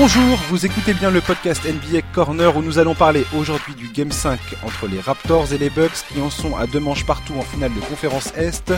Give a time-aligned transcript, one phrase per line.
[0.00, 4.12] Bonjour, vous écoutez bien le podcast NBA Corner où nous allons parler aujourd'hui du Game
[4.12, 7.42] 5 entre les Raptors et les Bucks qui en sont à deux manches partout en
[7.42, 8.72] finale de conférence Est.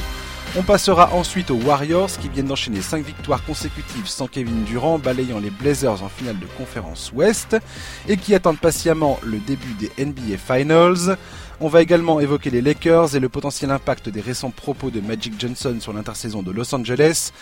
[0.56, 5.41] On passera ensuite aux Warriors qui viennent d'enchaîner 5 victoires consécutives sans Kevin Durant, balayant
[5.41, 7.55] les Blazers en finale de conférence Ouest
[8.09, 11.18] et qui attendent patiemment le début des NBA Finals.
[11.62, 15.38] On va également évoquer les Lakers et le potentiel impact des récents propos de Magic
[15.38, 17.32] Johnson sur l'intersaison de Los Angeles.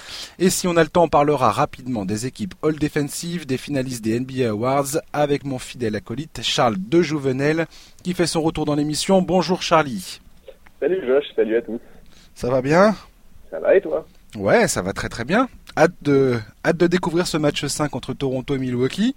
[0.41, 4.03] Et si on a le temps, on parlera rapidement des équipes All Defensive, des finalistes
[4.03, 7.67] des NBA Awards, avec mon fidèle acolyte Charles De Jouvenel,
[8.03, 9.23] qui fait son retour dans l'émission.
[9.23, 10.21] Bonjour Charlie.
[10.81, 11.81] Salut Josh, salut à tous.
[12.35, 12.97] Ça va bien?
[13.53, 14.05] Ça va et toi?
[14.37, 15.49] Ouais, ça va très très bien.
[15.77, 19.15] Hâte de, hâte de découvrir ce match 5 entre Toronto et Milwaukee.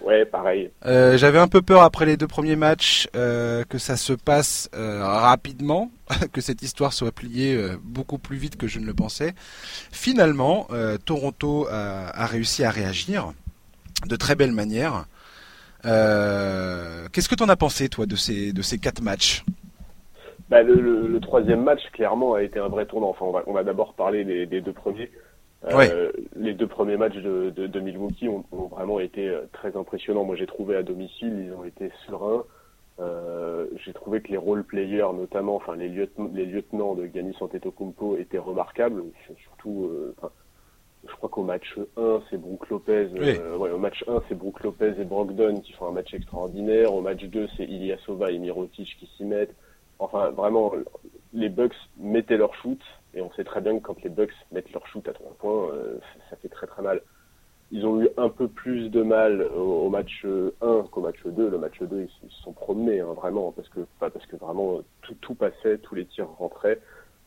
[0.00, 0.70] Ouais, pareil.
[0.84, 4.70] Euh, J'avais un peu peur après les deux premiers matchs euh, que ça se passe
[4.74, 5.90] euh, rapidement,
[6.32, 9.34] que cette histoire soit pliée euh, beaucoup plus vite que je ne le pensais.
[9.90, 13.32] Finalement, euh, Toronto a, a, réussi à réagir
[14.06, 15.06] de très belle manière.
[15.84, 19.44] Euh, qu'est-ce que tu en as pensé, toi, de ces, de ces quatre matchs?
[20.48, 23.08] Bah, le, le, le, troisième match, clairement, a été un vrai tournant.
[23.10, 25.10] Enfin, on va, on va d'abord parler des, des, deux premiers.
[25.66, 25.90] Ouais.
[25.92, 29.76] Euh, les deux premiers matchs de, de, de Milwaukee ont, ont, vraiment été euh, très
[29.76, 30.24] impressionnants.
[30.24, 32.44] Moi, j'ai trouvé à domicile, ils ont été sereins.
[32.98, 37.36] Euh, j'ai trouvé que les role players, notamment, enfin les lieutenants, les lieutenants de Giannis
[37.40, 39.02] Antetokounmpo étaient remarquables.
[39.42, 40.14] Surtout, euh,
[41.06, 43.08] je crois qu'au match 1, c'est Brook Lopez.
[43.12, 43.36] Oui.
[43.38, 46.94] Euh, ouais, au match 1, c'est Brook Lopez et Brogdon qui font un match extraordinaire.
[46.94, 49.54] Au match 2, c'est Ilyasova et Mirotic qui s'y mettent.
[49.98, 50.72] Enfin, vraiment,
[51.34, 52.80] les Bucks mettaient leur shoot.
[53.16, 55.70] Et on sait très bien que quand les Bucks mettent leur shoot à trois points,
[55.72, 55.98] euh,
[56.30, 57.00] ça fait très très mal.
[57.72, 60.24] Ils ont eu un peu plus de mal au, match
[60.60, 61.48] 1 qu'au match 2.
[61.48, 65.14] Le match 2, ils, se sont promenés, hein, vraiment, parce que, parce que vraiment tout,
[65.20, 66.78] tout passait, tous les tirs rentraient,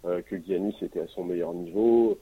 [0.06, 2.20] euh, que Giannis était à son meilleur niveau.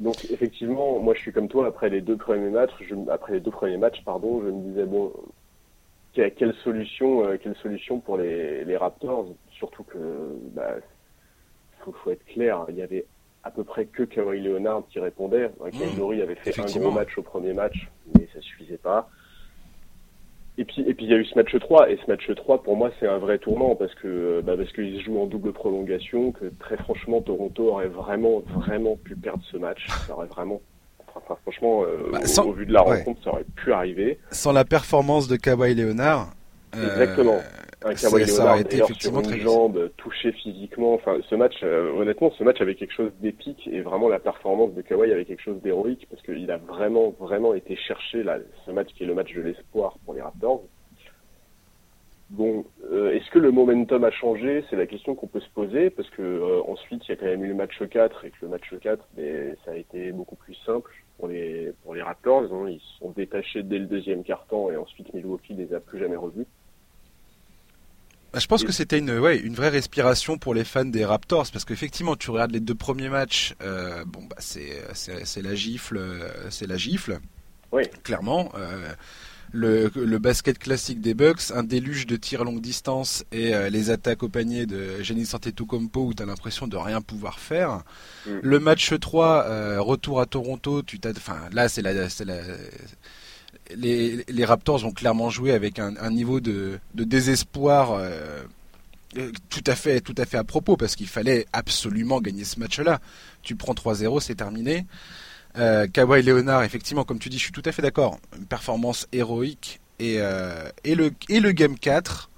[0.00, 3.40] Donc effectivement, moi je suis comme toi, après les deux premiers matchs, je, après les
[3.40, 5.12] deux premiers matchs, pardon, je me disais bon,
[6.12, 9.98] quelle solution, euh, quelle solution pour les, les Raptors, surtout que
[10.54, 10.74] bah,
[11.84, 13.06] faut, faut être clair, il y avait
[13.44, 15.50] à peu près que Kawhi Leonard qui répondait.
[15.72, 19.08] Kyle Lowry avait fait un gros match au premier match, mais ça suffisait pas.
[20.58, 22.62] Et puis, et puis il y a eu ce match 3, et ce match 3,
[22.62, 25.52] pour moi, c'est un vrai tournant, parce que, bah, parce qu'ils se jouent en double
[25.52, 29.86] prolongation, que très franchement, Toronto aurait vraiment, vraiment pu perdre ce match.
[30.06, 30.60] Ça aurait vraiment,
[31.16, 32.44] enfin, franchement, euh, bah, au, sans...
[32.44, 32.98] au, vu de la ouais.
[32.98, 34.18] rencontre, ça aurait pu arriver.
[34.30, 36.28] Sans la performance de Kawhi Leonard.
[36.74, 37.36] Exactement.
[37.36, 38.58] Euh un Kawhi Leonard
[38.98, 40.94] sur une jambe, touché physiquement.
[40.94, 44.74] Enfin, ce match, euh, honnêtement, ce match avait quelque chose d'épique et vraiment la performance
[44.74, 48.70] de Kawhi avait quelque chose d'héroïque parce qu'il a vraiment, vraiment été cherché là, ce
[48.70, 50.62] match qui est le match de l'espoir pour les Raptors.
[52.30, 54.64] Bon, euh, est-ce que le momentum a changé?
[54.70, 57.26] C'est la question qu'on peut se poser parce que euh, ensuite il y a quand
[57.26, 60.36] même eu le match 4 et que le match 4, mais ça a été beaucoup
[60.36, 62.50] plus simple pour les pour les Raptors.
[62.50, 62.70] Hein.
[62.70, 66.16] Ils se sont détachés dès le deuxième quart-temps et ensuite Milwaukee les a plus jamais
[66.16, 66.46] revus.
[68.32, 71.50] Bah, je pense que c'était une, ouais, une vraie respiration pour les fans des Raptors
[71.52, 76.00] parce qu'effectivement, tu regardes les deux premiers matchs, euh, bon bah c'est c'est la gifle,
[76.50, 77.20] c'est la gifle.
[77.72, 77.84] Oui.
[78.04, 78.92] Clairement, euh,
[79.52, 83.90] le, le basket classique des Bucks, un déluge de tirs longue distance et euh, les
[83.90, 87.82] attaques au panier de Giannis Antetokounmpo où tu as l'impression de rien pouvoir faire.
[88.26, 88.30] Mm.
[88.42, 92.40] Le match 3, euh, retour à Toronto, tu t'as, enfin là c'est la, c'est la
[93.76, 98.42] les, les, Raptors ont clairement joué avec un, un niveau de, de désespoir euh,
[99.50, 103.00] tout à fait tout à fait à propos parce qu'il fallait absolument gagner ce match-là.
[103.42, 104.86] Tu prends 3-0, c'est terminé.
[105.58, 108.18] Euh, Kawhi Leonard, effectivement, comme tu dis, je suis tout à fait d'accord.
[108.38, 112.30] Une performance héroïque et, euh, et, le, et le Game 4.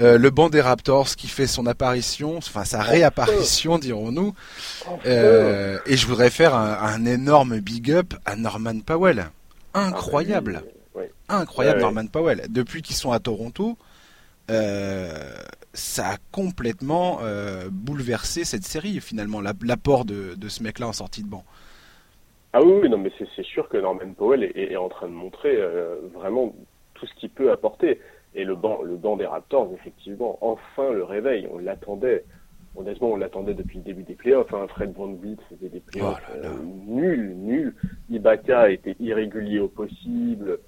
[0.00, 4.32] Euh, le banc des Raptors qui fait son apparition, enfin sa réapparition, dirons-nous.
[5.06, 9.30] Euh, et je voudrais faire un, un énorme big up à Norman Powell
[9.86, 10.62] incroyable.
[10.94, 11.04] Oui.
[11.28, 12.42] Incroyable Norman Powell.
[12.48, 13.76] Depuis qu'ils sont à Toronto,
[14.50, 15.34] euh,
[15.74, 21.22] ça a complètement euh, bouleversé cette série finalement, l'apport de, de, ce mec-là en sortie
[21.22, 21.44] de banc.
[22.54, 25.12] Ah oui, oui non mais c'est sûr que Norman Powell est, est, en train de
[25.12, 26.54] montrer euh, vraiment
[26.94, 28.00] tout ce qu'il peut apporter.
[28.34, 32.24] Et le banc, le banc des Raptors, effectivement, enfin le réveil, on l'attendait.
[32.78, 34.54] Honnêtement, on l'attendait depuis le début des playoffs.
[34.54, 34.68] Hein.
[34.68, 36.38] Fred Van Vliet, c'était des playoffs oh.
[36.44, 37.74] Euh, nuls, nuls.
[38.08, 40.60] Ibaka était irrégulier au possible.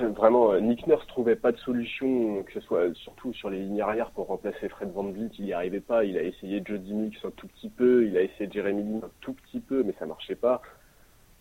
[0.00, 4.10] Vraiment, Nick Nurse trouvait pas de solution, que ce soit surtout sur les lignes arrière
[4.12, 5.28] pour remplacer Fred Van Vliet.
[5.38, 6.04] Il n'y arrivait pas.
[6.04, 8.06] Il a essayé Jody Mix un tout petit peu.
[8.06, 10.62] Il a essayé Jeremy Lin un tout petit peu, mais ça marchait pas.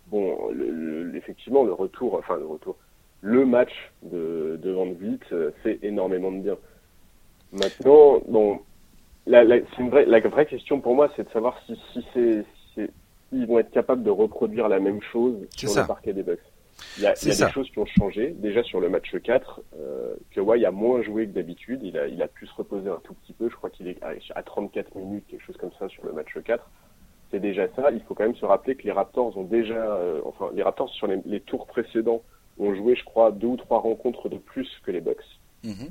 [0.08, 2.76] Bon, le, le, effectivement, le retour, enfin le retour,
[3.22, 3.72] le match
[4.04, 5.20] de, de Van Vliet
[5.64, 6.58] fait énormément de bien.
[7.54, 8.60] Maintenant, bon,
[9.28, 12.46] la, la, une vraie, la vraie question pour moi, c'est de savoir si, si c'est,
[12.74, 12.88] si
[13.32, 15.82] ils vont être capables de reproduire la même chose sur ça.
[15.82, 16.40] le parquet des Bucks.
[16.98, 18.32] Il y a, des choses qui ont changé.
[18.38, 21.82] Déjà sur le match 4, euh, Kawhi a moins joué que d'habitude.
[21.84, 23.50] Il a, il a pu se reposer un tout petit peu.
[23.50, 26.70] Je crois qu'il est à 34 minutes, quelque chose comme ça sur le match 4.
[27.30, 27.92] C'est déjà ça.
[27.92, 30.90] Il faut quand même se rappeler que les Raptors ont déjà, euh, enfin les Raptors
[30.90, 32.22] sur les, tours précédents
[32.60, 35.24] ont joué, je crois, deux ou trois rencontres de plus que les Bucks.
[35.64, 35.90] Mm-hmm.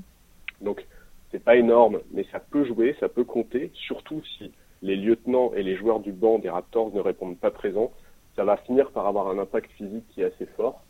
[0.60, 0.86] Donc
[1.30, 5.62] c'est pas énorme, mais ça peut jouer, ça peut compter, surtout si les lieutenants et
[5.62, 7.92] les joueurs du banc des Raptors ne répondent pas présents.
[8.36, 10.82] Ça va finir par avoir un impact physique qui est assez fort.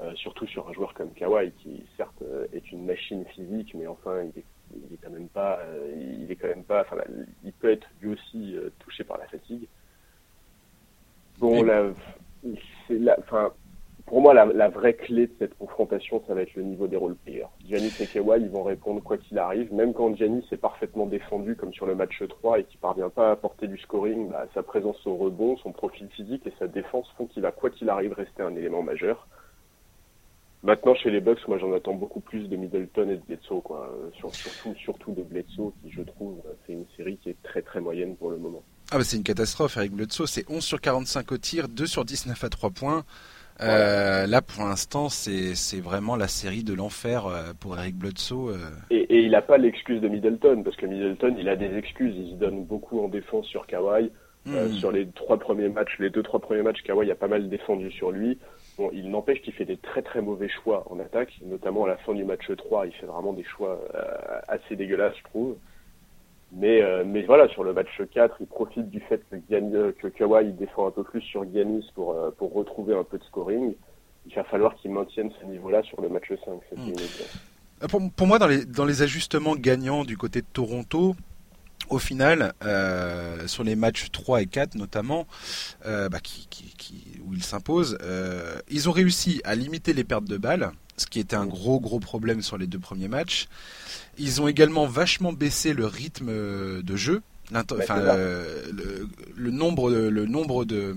[0.00, 3.88] Euh, surtout sur un joueur comme Kawhi qui certes euh, est une machine physique mais
[3.88, 6.98] enfin il est, il est quand même pas euh, il est quand même pas enfin
[7.42, 9.66] il peut être lui aussi touché par la fatigue
[11.40, 11.90] bon là
[12.86, 13.52] c'est la enfin
[14.08, 17.46] pour moi, la, vraie clé de cette confrontation, ça va être le niveau des role-players.
[17.66, 19.72] Giannis et Kawhi, ils vont répondre quoi qu'il arrive.
[19.72, 23.28] Même quand Giannis est parfaitement défendu, comme sur le match 3, et qui parvient pas
[23.28, 27.06] à apporter du scoring, bah, sa présence au rebond, son profil physique et sa défense
[27.18, 29.28] font qu'il va, quoi qu'il arrive, rester un élément majeur.
[30.62, 33.92] Maintenant, chez les Bucks, moi, j'en attends beaucoup plus de Middleton et de Bledsoe, quoi.
[33.92, 37.80] Euh, surtout, surtout de Bledsoe, qui, je trouve, c'est une série qui est très, très
[37.80, 38.62] moyenne pour le moment.
[38.90, 40.26] Ah, bah, c'est une catastrophe, avec Bledsoe.
[40.26, 43.04] C'est 11 sur 45 au tir, 2 sur 19 à 3 points.
[43.60, 48.50] Euh, là, pour l'instant, c'est vraiment la série de l'enfer euh, pour Eric Bledsoe.
[48.50, 48.56] Euh.
[48.90, 52.14] Et, et, il n'a pas l'excuse de Middleton, parce que Middleton, il a des excuses.
[52.16, 54.10] Il se donne beaucoup en défense sur Kawhi.
[54.46, 54.72] Hmm.
[54.72, 57.90] sur les trois premiers matchs, les deux trois premiers matchs, Kawhi a pas mal défendu
[57.90, 58.38] sur lui.
[58.78, 61.96] Bon, il n'empêche qu'il fait des très très mauvais choix en attaque, notamment à la
[61.98, 63.78] fin du match 3, il fait vraiment des choix
[64.46, 65.56] assez dégueulasses, je trouve.
[66.52, 70.08] Mais, euh, mais voilà, sur le match 4, il profite du fait que, euh, que
[70.08, 73.74] Kawhi défend un peu plus sur Giannis pour, euh, pour retrouver un peu de scoring.
[74.26, 76.60] Il va falloir qu'il maintienne ce niveau-là sur le match 5.
[76.76, 76.92] Hmm.
[77.88, 81.14] Pour, pour, moi, dans les, dans les ajustements gagnants du côté de Toronto,
[81.90, 85.26] au final, euh, sur les matchs 3 et 4 notamment,
[85.84, 87.98] bah, qui, qui, qui, où ils s'imposent,
[88.68, 92.00] ils ont réussi à limiter les pertes de balles, ce qui était un gros gros
[92.00, 93.48] problème sur les deux premiers matchs.
[94.18, 96.30] Ils ont également vachement baissé le rythme
[96.82, 97.22] de jeu.
[97.54, 100.94] Enfin, le, le, nombre, de, le nombre de,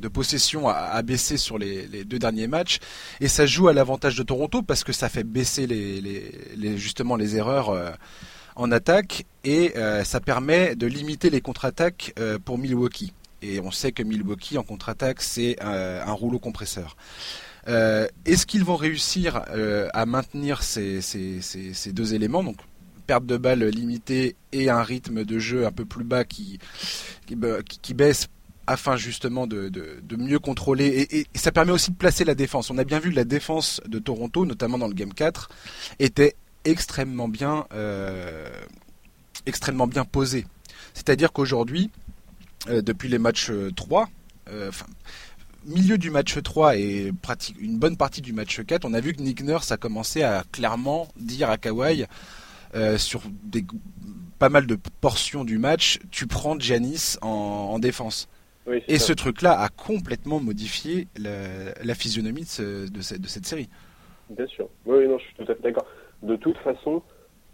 [0.00, 2.80] de possessions a, a, baissé sur les, les, deux derniers matchs
[3.20, 7.14] et ça joue à l'avantage de Toronto parce que ça fait baisser les, les justement
[7.14, 7.96] les erreurs
[8.56, 13.12] en attaque et euh, ça permet de limiter les contre-attaques euh, pour Milwaukee.
[13.40, 16.96] Et on sait que Milwaukee en contre-attaque c'est euh, un rouleau compresseur.
[17.66, 19.42] Est-ce qu'ils vont réussir
[19.92, 21.00] à maintenir ces,
[21.92, 22.56] deux éléments donc
[23.06, 26.58] perte de balle limitée et un rythme de jeu un peu plus bas qui,
[27.26, 28.28] qui, baisse
[28.66, 29.70] afin justement de,
[30.16, 32.70] mieux contrôler et, ça permet aussi de placer la défense.
[32.70, 35.48] On a bien vu que la défense de Toronto, notamment dans le Game 4,
[35.98, 38.48] était extrêmement bien, euh,
[39.46, 40.46] extrêmement bien posé.
[40.94, 41.90] C'est-à-dire qu'aujourd'hui,
[42.68, 44.08] euh, depuis les matchs 3,
[44.48, 44.70] euh,
[45.66, 49.12] milieu du match 3 et pratique, une bonne partie du match 4, on a vu
[49.12, 52.06] que Nick Nurse a commencé à clairement dire à Kawhi
[52.96, 53.64] sur des,
[54.38, 58.28] pas mal de portions du match, tu prends Janis en, défense.
[58.66, 63.68] et ce truc-là a complètement modifié la, physionomie de, de, cette, de, cette, série.
[64.30, 64.68] Bien sûr.
[64.86, 65.86] Oui, non, je suis tout à fait d'accord
[66.22, 67.02] de toute façon,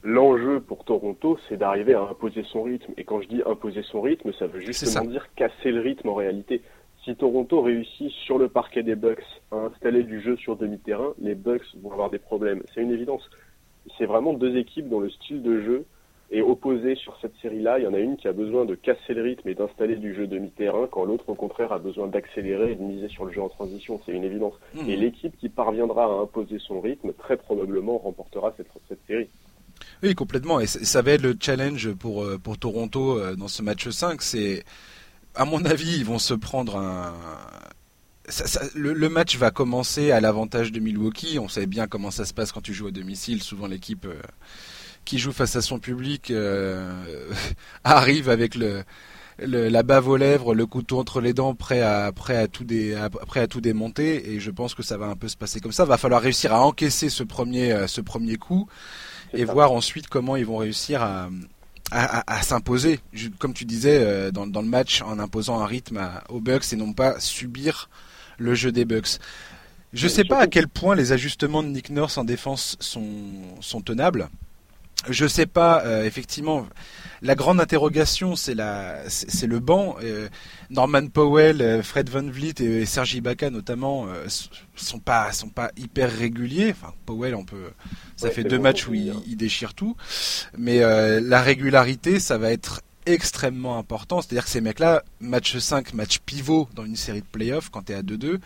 [0.02, 2.92] l'enjeu pour Toronto, c'est d'arriver à imposer son rythme.
[2.96, 6.14] Et quand je dis imposer son rythme, ça veut justement dire casser le rythme en
[6.14, 6.62] réalité.
[7.08, 11.34] Si Toronto réussit sur le parquet des Bucks à installer du jeu sur demi-terrain, les
[11.34, 12.62] Bucks vont avoir des problèmes.
[12.74, 13.22] C'est une évidence.
[13.96, 15.86] C'est vraiment deux équipes dont le style de jeu
[16.30, 17.78] est opposé sur cette série-là.
[17.78, 20.14] Il y en a une qui a besoin de casser le rythme et d'installer du
[20.14, 23.40] jeu demi-terrain, quand l'autre, au contraire, a besoin d'accélérer et de miser sur le jeu
[23.40, 23.98] en transition.
[24.04, 24.52] C'est une évidence.
[24.74, 24.86] Hmm.
[24.86, 29.30] Et l'équipe qui parviendra à imposer son rythme, très probablement remportera cette, cette série.
[30.02, 30.60] Oui, complètement.
[30.60, 34.20] Et ça va être le challenge pour, euh, pour Toronto euh, dans ce match 5.
[34.20, 34.62] C'est,
[35.34, 37.14] à mon avis, ils vont se prendre un,
[38.74, 41.38] le, match va commencer à l'avantage de Milwaukee.
[41.38, 43.42] On sait bien comment ça se passe quand tu joues à domicile.
[43.42, 44.20] Souvent, l'équipe euh,
[45.04, 46.92] qui joue face à son public euh,
[47.84, 48.84] arrive avec le,
[49.38, 52.96] la bave aux lèvres, le couteau entre les dents, prêt à, prêt à, tout, dé,
[53.26, 54.32] prêt à tout démonter.
[54.32, 55.84] Et je pense que ça va un peu se passer comme ça.
[55.84, 58.68] Va falloir réussir à encaisser ce premier, euh, ce premier coup
[59.34, 61.28] et voir ensuite comment ils vont réussir à,
[61.90, 63.00] à, s'imposer,
[63.38, 66.76] comme tu disais euh, dans, dans, le match, en imposant un rythme aux Bucks et
[66.76, 67.88] non pas subir
[68.36, 69.18] le jeu des Bucks.
[69.92, 73.06] Je ne sais pas à quel point les ajustements de Nick Nurse en défense sont,
[73.60, 74.28] sont tenables
[75.08, 76.66] je sais pas, euh, effectivement,
[77.22, 79.96] la grande interrogation, c'est la, c'est le banc.
[80.02, 80.28] Euh,
[80.70, 84.08] Norman Powell, euh, Fred Van Vliet et, Sergi Serge Ibaka notamment
[84.74, 86.70] sont pas, sont pas hyper réguliers.
[86.70, 87.70] Enfin, Powell, on peut,
[88.16, 89.96] ça fait deux matchs où il, il, déchire tout,
[90.56, 94.20] mais la régularité, ça va être extrêmement important.
[94.20, 97.92] C'est-à-dire que ces mecs-là, match 5, match pivot dans une série de playoffs, quand tu
[97.92, 98.38] es à 2-2,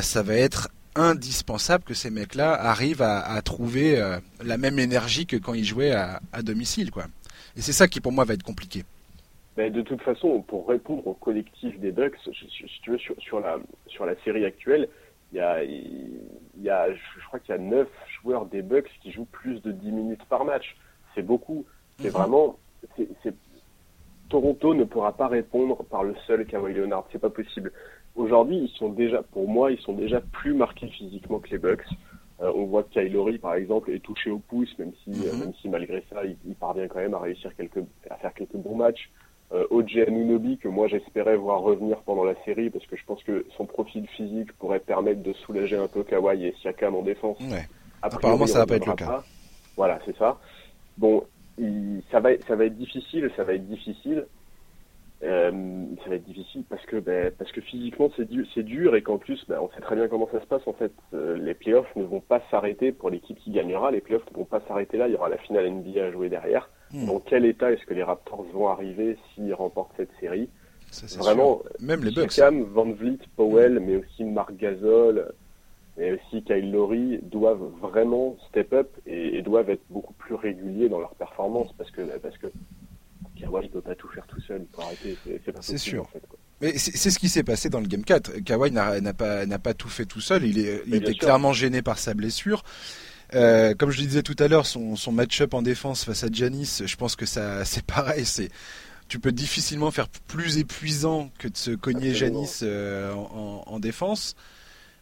[0.00, 5.36] ça va être indispensable que ces mecs-là arrivent à, trouver euh, la même énergie que
[5.36, 7.04] quand ils jouaient à, domicile, quoi.
[7.56, 8.84] Et c'est ça qui pour moi va être compliqué.
[9.56, 13.58] Mais de toute façon, pour répondre au collectif des Bucks, si tu veux, sur, la,
[13.86, 14.88] sur la série actuelle,
[15.32, 17.88] il y a, y a, je crois qu'il y a 9
[18.20, 20.76] joueurs des Bucks qui jouent plus de 10 minutes par match.
[21.14, 21.64] C'est beaucoup.
[21.98, 22.12] C'est mhm.
[22.12, 22.58] vraiment,
[24.28, 27.06] Toronto ne pourra pas répondre par le seul Kawhi Leonard.
[27.10, 27.72] C'est pas possible.
[28.16, 31.84] Aujourd'hui, ils sont déjà, pour moi, ils sont déjà plus marqués physiquement que les Bucks.
[32.40, 35.38] Euh, on voit que Kylori, par exemple, est touché au pouce, même si, mhm.
[35.38, 38.76] même si malgré ça, il, parvient quand même à réussir quelques, à faire quelques bons
[38.76, 39.10] matchs.
[39.52, 43.22] Euh, OJ Anunobi, que moi j'espérais voir revenir pendant la série, parce que je pense
[43.22, 47.38] que son profil physique pourrait permettre de soulager un peu Kawhi et Siakam en défense.
[47.40, 47.68] Ouais.
[48.02, 49.22] Apparemment, ça va pas être le cas.
[49.76, 50.40] Voilà, c'est ça.
[50.98, 51.22] Bon,
[52.10, 54.26] ça va, ça va être difficile, ça va être difficile.
[55.26, 55.50] Euh,
[56.04, 59.02] ça va être difficile parce que ben, parce que physiquement c'est dur, c'est dur et
[59.02, 60.92] qu'en plus ben, on sait très bien comment ça se passe en fait.
[61.14, 63.90] Euh, les playoffs ne vont pas s'arrêter pour l'équipe qui gagnera.
[63.90, 65.08] Les playoffs ne vont pas s'arrêter là.
[65.08, 66.70] Il y aura la finale NBA à jouer derrière.
[66.92, 67.06] Hmm.
[67.06, 70.48] Dans quel état est-ce que les Raptors vont arriver s'ils remportent cette série?
[71.18, 72.36] Vraiment, même les Bucks.
[72.36, 75.32] Cam, Van Vliet, Powell, mais aussi Marc Gasol,
[75.96, 81.00] mais aussi Kyle Lowry doivent vraiment step up et, doivent être beaucoup plus réguliers dans
[81.00, 82.46] leur performance parce que parce que
[83.38, 85.16] Kawhi peut pas tout faire tout seul pour arrêter.
[85.60, 86.02] C'est sûr.
[86.02, 86.22] En fait,
[86.60, 88.40] Mais c'est ce qui s'est passé dans le Game 4.
[88.40, 90.44] Kawhi n'a pas, pas tout fait tout seul.
[90.44, 92.62] Il, est, il était clairement gêné par sa blessure.
[93.34, 96.28] Euh, comme je le disais tout à l'heure, son, son match-up en défense face à
[96.30, 98.24] Janis, je pense que ça c'est pareil.
[98.24, 98.50] C'est
[99.08, 104.34] tu peux difficilement faire plus épuisant que de se cogner Janis euh, en, en, défense.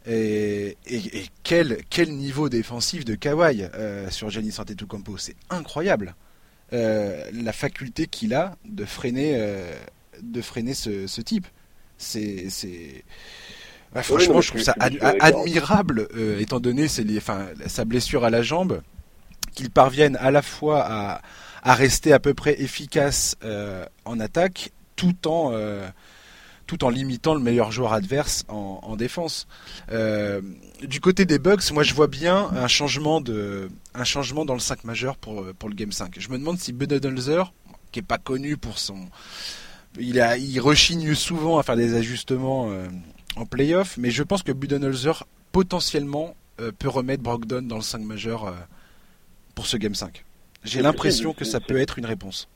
[0.07, 0.77] Et,
[1.41, 6.15] quel, quel niveau défensif de Kawhi euh, sur Giannis Antetokounmpo, c'est incroyable.
[6.73, 9.71] Euh, la faculté qu'il a de freiner, euh,
[10.21, 11.47] de freiner ce, type.
[11.97, 12.49] C'est,
[13.93, 16.07] franchement, je trouve ça admirable,
[16.39, 18.81] étant donné sa blessure à la jambe,
[19.53, 21.21] qu'il parvienne à la fois à,
[21.63, 23.37] à, rester à peu près efficace
[24.05, 25.53] en attaque, tout en
[26.67, 29.47] tout en limitant le meilleur joueur adverse en, défense.
[29.91, 30.41] Euh,
[30.87, 34.59] du côté des Bucks, moi je vois bien un changement de un changement dans le
[34.59, 36.15] 5 majeur pour pour le game 5.
[36.17, 37.53] Je me demande si Budenholzer,
[37.91, 39.07] qui est pas connu pour son
[39.99, 42.87] il a il rechigne souvent à faire des ajustements euh,
[43.35, 48.01] en playoff, mais je pense que Budenholzer potentiellement euh, peut remettre Brogdon dans le 5
[48.01, 48.53] majeur
[49.55, 50.23] pour ce game 5.
[50.63, 52.47] J'ai l'impression que ça peut être une réponse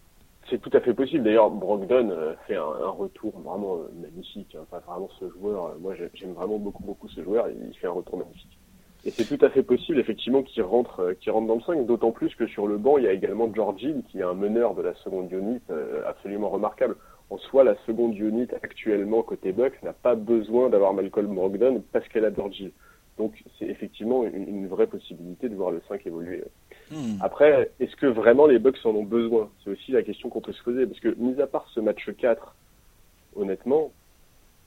[0.50, 1.24] c'est tout à fait possible.
[1.24, 4.56] D'ailleurs, Brogdon euh, fait un, retour vraiment euh, magnifique.
[4.56, 4.62] Hein.
[4.64, 7.48] Enfin, vraiment, ce joueur, euh, moi, j'aime vraiment beaucoup, beaucoup ce joueur.
[7.50, 8.58] Il fait un retour magnifique.
[9.06, 11.86] Et c'est tout à fait possible, effectivement, qu'il rentre, qu'il rentre dans le 5.
[11.86, 14.34] D'autant plus que sur le banc, il y a également George Hill, qui est un
[14.34, 15.62] meneur de la seconde unit
[16.06, 16.98] absolument remarquable.
[17.30, 22.06] En soi, la seconde unit actuellement côté Bucks n'a pas besoin d'avoir Malcolm Brogdon parce
[22.10, 22.72] qu'elle a George Hill.
[23.18, 26.44] Donc, c'est effectivement une, une, vraie possibilité de voir le 5 évoluer
[26.92, 27.18] Hmm.
[27.22, 29.50] Après, est-ce que vraiment les Bucks en ont besoin?
[29.64, 30.86] C'est aussi la question qu'on peut se poser.
[30.86, 32.56] Parce que, mis à part ce match 4,
[33.36, 33.92] honnêtement,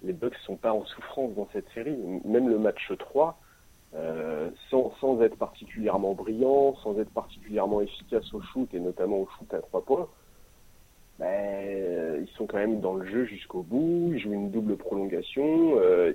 [0.03, 1.97] les Bucks sont pas en souffrance dans cette série.
[2.25, 3.39] Même le match 3,
[3.95, 9.29] euh, sans, sans être particulièrement brillant, sans être particulièrement efficace au shoot, et notamment au
[9.39, 10.09] shoot à 3 points,
[11.19, 15.75] ben, ils sont quand même dans le jeu jusqu'au bout, ils jouent une double prolongation,
[15.79, 16.13] euh,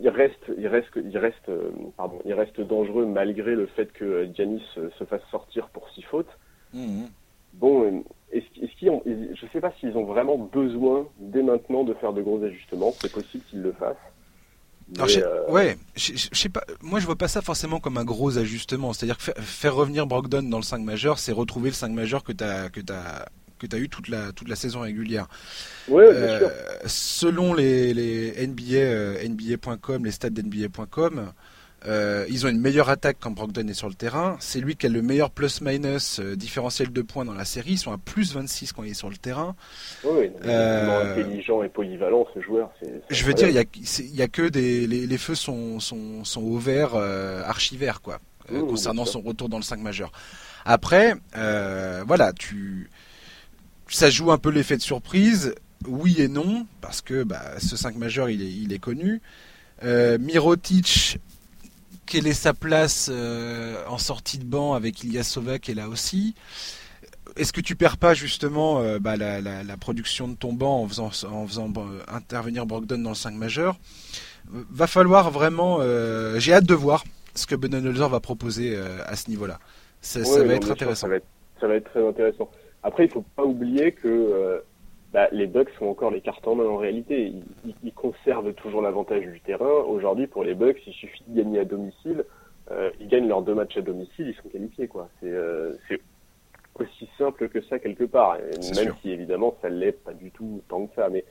[0.00, 4.28] il reste, il reste, il reste, euh, pardon, il reste dangereux malgré le fait que
[4.34, 6.38] Giannis se fasse sortir pour six fautes.
[6.72, 7.08] Mhm.
[7.54, 12.12] Bon, est-ce, qu'ils ont, je sais pas s'ils ont vraiment besoin dès maintenant de faire
[12.12, 12.92] de gros ajustements.
[13.00, 13.96] C'est possible qu'ils le fassent.
[14.98, 16.62] Euh, ouais, je, sais pas.
[16.82, 18.92] Moi, je vois pas ça forcément comme un gros ajustement.
[18.92, 22.32] C'est-à-dire que faire, revenir Brogdon dans le 5 majeur, c'est retrouver le 5 majeur que
[22.32, 23.26] tu as que as
[23.64, 25.26] que tu as eu toute la, toute la saison régulière.
[25.90, 26.48] Euh,
[26.86, 31.32] selon les, les NBA, euh, NBA.com, les stats d'NBA.com,
[31.86, 34.36] euh, ils ont une meilleure attaque quand Brogdon est sur le terrain.
[34.40, 37.72] C'est lui qui a le meilleur plus-minus différentiel de points dans la série.
[37.72, 39.54] Ils sont à plus 26 quand il est sur le terrain.
[40.02, 42.70] Oui, intelligent et polyvalent ce joueur.
[43.10, 46.94] je veux dire, il y a, que des les, feux sont, sont, sont au vert,
[46.94, 48.18] archi vert quoi,
[48.48, 50.10] concernant son retour dans le 5 majeur.
[50.64, 52.88] Après, voilà, tu
[53.88, 55.54] ça joue un peu l'effet de surprise,
[55.86, 59.20] oui et non, parce que bah, ce 5 majeur, il est, il est connu.
[59.82, 61.18] Euh, Mirotic,
[62.06, 66.34] quelle est sa place euh, en sortie de banc avec Ilyasova qui est là aussi?
[67.36, 71.10] Est-ce que tu perds pas justement euh, bah, la, production de ton banc en faisant,
[71.30, 71.72] en faisant
[72.08, 73.76] intervenir Brogdon dans le 5 majeur?
[74.46, 75.80] Va falloir vraiment...
[76.38, 77.02] J'ai hâte de voir
[77.34, 79.58] ce que Budenholzer va proposer à ce niveau-là.
[80.00, 81.08] Ça, va être intéressant.
[81.60, 82.50] ça va être très intéressant.
[82.84, 84.60] Après, il faut pas oublier que euh,
[85.14, 87.32] bah, les Bucks sont encore les cartes en main en réalité.
[87.82, 89.82] Ils, conservent toujours l'avantage du terrain.
[89.88, 92.24] Aujourd'hui, pour les Bucks, il suffit de gagner à domicile.
[92.70, 94.86] Euh, ils gagnent leurs deux matchs à domicile, ils sont qualifiés.
[94.86, 95.08] quoi.
[95.20, 95.72] C'est euh,
[96.74, 98.36] aussi simple que ça quelque part.
[98.76, 101.08] même si évidemment ça l'est pas du tout tant que ça.
[101.08, 101.24] Mais,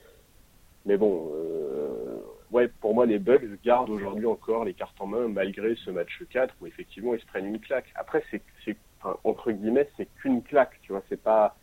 [0.86, 2.16] mais bon, euh,
[2.50, 6.20] ouais, pour moi, les Bucks gardent aujourd'hui encore les cartes en main malgré ce match
[6.30, 7.92] 4 où effectivement ils se prennent une claque.
[7.94, 8.24] Après,
[8.64, 8.76] c'est
[9.24, 10.78] entre guillemets, c'est qu'une claque.
[10.82, 11.56] Tu vois, c'est pas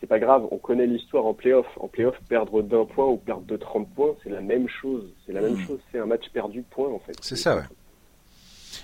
[0.00, 1.66] c'est pas grave, on connaît l'histoire en playoff.
[1.78, 5.04] En playoff, perdre d'un point ou perdre de 30 points, c'est la même chose.
[5.26, 5.66] C'est la même hmm.
[5.66, 7.16] chose, c'est un match perdu de points en fait.
[7.20, 7.64] C'est ça, ouais.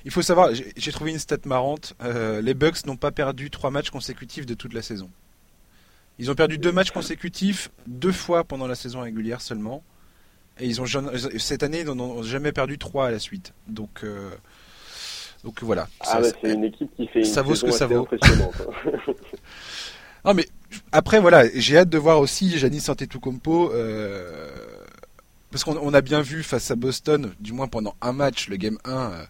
[0.05, 1.95] Il faut savoir, j'ai trouvé une stat marrante.
[2.03, 5.11] Euh, les Bucks n'ont pas perdu trois matchs consécutifs de toute la saison.
[6.19, 9.83] Ils ont perdu deux matchs consécutifs deux fois pendant la saison régulière seulement.
[10.61, 10.87] Et ils ont
[11.39, 13.55] cette année, ils n'ont jamais perdu trois à la suite.
[13.67, 14.31] Donc, euh,
[15.45, 15.87] donc voilà.
[16.01, 18.09] Ah c'est une équipe qui fait une ça vaut ce que ça vaut.
[20.25, 20.49] non mais
[20.91, 23.71] après, voilà, j'ai hâte de voir aussi Janis Antetokounmpo.
[23.73, 24.51] Euh,
[25.55, 28.77] parce qu'on a bien vu face à Boston, du moins pendant un match, le game
[28.85, 29.25] 1, euh,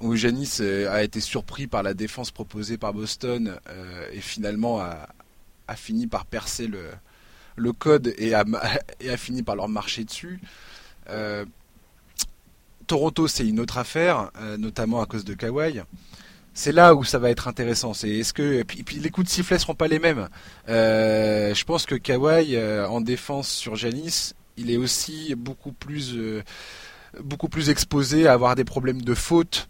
[0.00, 4.80] où Janis euh, a été surpris par la défense proposée par Boston euh, et finalement
[4.80, 5.06] a,
[5.76, 6.86] fini par percer le,
[7.54, 8.44] le code et a,
[9.00, 10.40] et a, fini par leur marcher dessus.
[12.86, 15.80] Toronto, c'est une autre affaire, notamment à cause de Kawhi
[16.54, 17.92] c'est là où ça va être intéressant.
[17.92, 20.28] C'est est-ce que et puis, les coups de sifflet seront pas les mêmes.
[20.68, 26.14] Euh, je pense que Kawhi euh, en défense sur Janis, il est aussi beaucoup plus
[26.16, 26.42] euh,
[27.20, 29.68] beaucoup plus exposé à avoir des problèmes de faute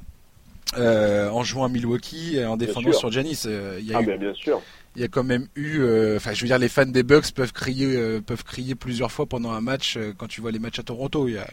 [0.76, 3.44] en jouant à Milwaukee en défendant sur Janis.
[3.78, 4.60] il y a ah, bien sûr.
[4.96, 5.82] Il y a quand même eu,
[6.16, 9.52] enfin, je veux dire, les fans des Bucks peuvent crier, peuvent crier plusieurs fois pendant
[9.52, 11.28] un match quand tu vois les matchs à Toronto.
[11.28, 11.46] Il y a,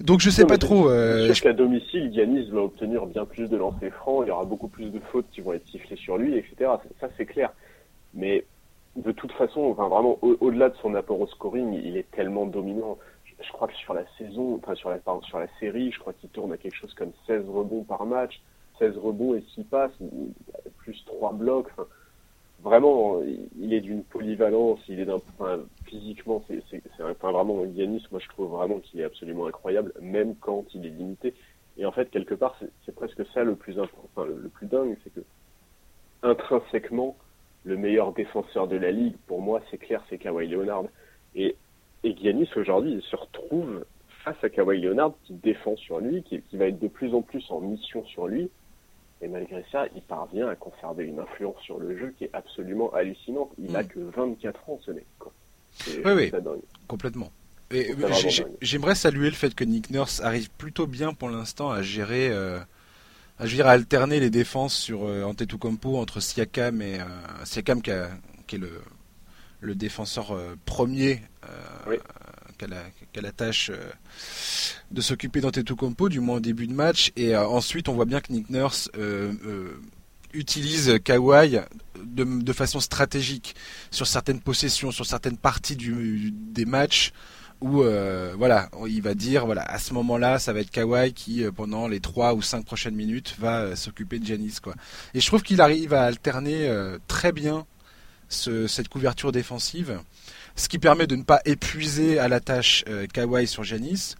[0.00, 0.88] donc je sais pas trop.
[0.88, 1.42] Euh, je...
[1.42, 4.90] qu'à domicile, Yanis va obtenir bien plus de lancers francs, il y aura beaucoup plus
[4.90, 6.70] de fautes qui vont être sifflées sur lui, etc.
[7.00, 7.52] Ça c'est clair.
[8.14, 8.44] Mais
[8.96, 12.98] de toute façon, enfin vraiment au-delà de son apport au scoring, il est tellement dominant.
[13.42, 16.28] Je, crois que sur la saison, enfin sur la sur la série, je crois qu'il
[16.30, 18.40] tourne à quelque chose comme 16 rebonds par match,
[18.78, 19.92] 16 rebonds et 6 passes,
[20.78, 21.68] plus 3 blocs
[22.62, 23.20] vraiment,
[23.58, 28.28] il est d'une polyvalence, il est d'un, enfin, physiquement, c'est, enfin, vraiment Yanis, moi je
[28.28, 31.34] trouve vraiment qu'il est absolument incroyable, même quand il est limité.
[31.78, 35.12] Et en fait, quelque part, c'est, presque ça le plus enfin, le, plus dingue, c'est
[35.12, 35.20] que
[36.22, 37.16] intrinsèquement,
[37.64, 40.84] le meilleur défenseur de la ligue, pour moi, c'est clair, c'est Kawhi Leonard.
[41.34, 41.56] Et,
[42.04, 43.84] et Giannis aujourd'hui, il se retrouve
[44.24, 47.44] face à Kawhi Leonard qui défend sur lui, qui va être de plus en plus
[47.50, 48.50] en mission sur lui
[49.22, 52.92] et malgré ça, il parvient à conserver une influence sur le jeu qui est absolument
[52.94, 53.50] hallucinante.
[53.58, 53.88] Il n'a mm.
[53.88, 55.06] que 24 ans, ce mec.
[56.04, 56.32] Oui, oui,
[56.88, 57.30] complètement.
[58.60, 62.58] J'aimerais saluer le fait que Nick Nurse arrive plutôt bien pour l'instant à gérer, euh,
[63.38, 67.04] à, à alterner les défenses sur euh, Antetokounmpo entre Siakam et euh,
[67.44, 68.82] Siakam qui, est le,
[69.60, 71.20] le défenseur euh, premier
[71.86, 71.96] oui
[72.60, 73.90] qu'elle a, la tâche euh,
[74.90, 77.10] de s'occuper d'Antetokounmpo, du moins au début de match.
[77.16, 79.32] Et euh, ensuite, on voit bien que Nick Nurse euh,
[80.34, 81.58] utilise Kawhi
[82.04, 83.54] de, façon stratégique
[83.90, 87.12] sur certaines possessions, sur certaines parties des matchs
[87.60, 87.82] où
[88.38, 92.00] voilà, il va dire voilà, à ce moment-là, ça va être Kawhi qui pendant les
[92.00, 94.74] 3 ou 5 prochaines minutes va s'occuper de Janis quoi.
[95.12, 96.72] Et je trouve qu'il arrive à alterner
[97.06, 97.66] très bien
[98.30, 100.00] cette couverture défensive
[100.56, 104.14] ce qui permet de ne pas épuiser à la tâche euh, Kawhi sur Janis,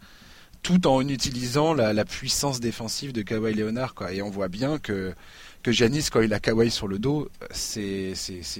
[0.63, 3.95] tout en utilisant la, puissance défensive de Kawhi Leonard.
[3.95, 4.13] Quoi.
[4.13, 5.13] Et on voit bien que,
[5.63, 8.13] que Janis, quand il a Kawhi sur le dos, c'est,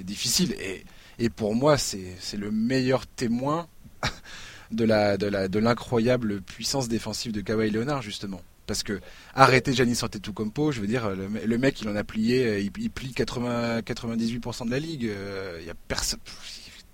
[0.03, 0.55] difficile.
[0.59, 0.83] Et,
[1.19, 3.67] et pour moi, c'est, le meilleur témoin
[4.71, 8.41] de, la, de, la, de l'incroyable puissance défensive de Kawhi Leonard, justement.
[8.67, 9.01] Parce que
[9.35, 13.13] arrêter Janis Antetokounmpo, je veux dire, le, mec, il en a plié, euh, il, plie
[13.13, 15.07] 80, 98% de la ligue.
[15.07, 16.19] Euh, il y a personne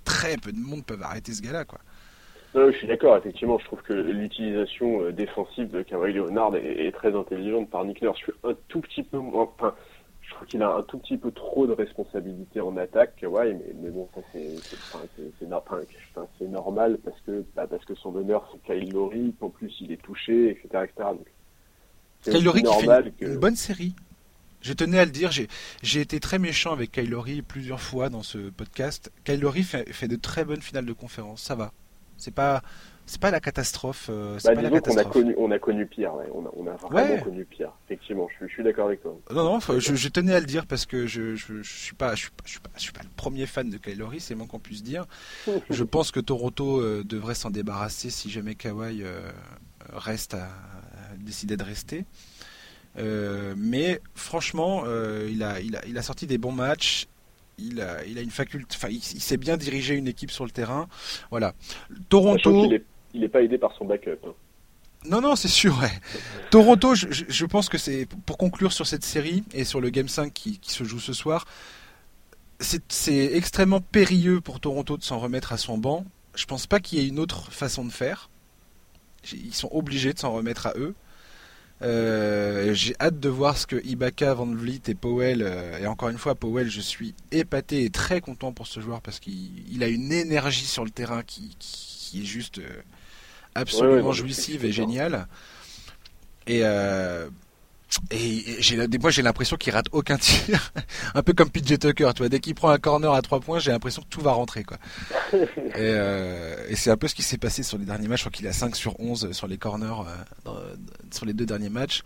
[0.07, 1.79] très peu de monde peuvent arrêter ce gars-là, quoi.
[2.55, 7.13] je suis d'accord, effectivement, je trouve que l'utilisation euh, défensive de Kawhi Leonard est, très
[7.13, 8.17] intelligente par Nick Nurse.
[8.19, 9.75] Je suis un tout petit peu moins, enfin,
[10.21, 13.75] je trouve qu'il a un tout petit peu trop de responsabilités en attaque, Kawhi, mais,
[13.81, 15.47] mais bon, ça c'est,
[16.47, 20.01] normal parce que, bah, parce que son honneur c'est Kyle Lowry, en plus il est
[20.01, 21.09] touché, etc., etc.
[22.23, 23.93] Kyle Lowry qui fait une bonne série.
[24.67, 28.49] Je tenais à le dire, j'ai été très méchant avec Kylori plusieurs fois dans ce
[28.49, 29.13] podcast.
[29.23, 31.71] Kylori fait, fait de très bonnes finales de conférence, ça va.
[32.17, 32.61] C'est pas
[33.05, 34.09] c'est pas la catastrophe.
[34.09, 36.11] Euh, bah, pas On a connu, on a connu pire.
[36.33, 37.71] On, a, on a vraiment connu pire.
[37.85, 39.17] Effectivement, je, suis d'accord avec toi.
[39.33, 42.31] Non, non, je, tenais à le dire parce que je, je, suis pas, je suis
[42.31, 42.43] pas,
[42.75, 45.05] je suis pas, le premier fan de Kylori, c'est moins qu'on puisse dire.
[45.69, 49.21] je pense que Toronto euh, devrait s'en débarrasser si jamais Kawhi euh,
[49.93, 52.03] reste à, à décider de rester.
[52.97, 57.07] Euh, mais franchement, euh, il, a, il, a, il a sorti des bons matchs.
[57.57, 60.51] il a, il a une faculté, enfin, il, sait bien diriger une équipe sur le
[60.51, 60.87] terrain.
[61.29, 61.53] Voilà.
[62.09, 62.69] Toronto.
[63.13, 64.17] Il n'est pas aidé par son backup.
[64.25, 64.33] Hein.
[65.09, 65.79] Non, non, c'est sûr.
[66.51, 70.33] Toronto, je, pense que c'est pour conclure sur cette série et sur le Game 5
[70.33, 71.45] qui, se joue ce soir,
[72.59, 76.05] c'est extrêmement périlleux pour Toronto de s'en remettre à son banc.
[76.35, 78.29] Je pense pas qu'il y ait une autre façon de faire.
[79.31, 80.95] Ils sont obligés de s'en remettre à eux.
[81.83, 85.43] Euh, j'ai hâte de voir ce que Ibaka, Van Vliet et Powell.
[85.43, 89.01] Euh, et encore une fois, Powell, je suis épaté et très content pour ce joueur
[89.01, 91.55] parce qu'il a une énergie sur le terrain qui,
[92.15, 92.81] est juste euh,
[93.53, 95.27] absolument jouissive et géniale.
[96.47, 96.63] Et
[98.11, 100.71] et j'ai des fois j'ai l'impression qu'il rate aucun tir,
[101.15, 102.29] un peu comme PJ Tucker, tu vois.
[102.29, 104.77] Dès qu'il prend un corner à 3 points, j'ai l'impression que tout va rentrer, quoi.
[105.77, 108.19] Euh, et, c'est un peu ce qui s'est passé sur les derniers matchs.
[108.19, 109.93] Je crois qu'il a 5 sur 11 sur les corners
[110.47, 110.75] euh,
[111.11, 112.03] sur les deux derniers matchs.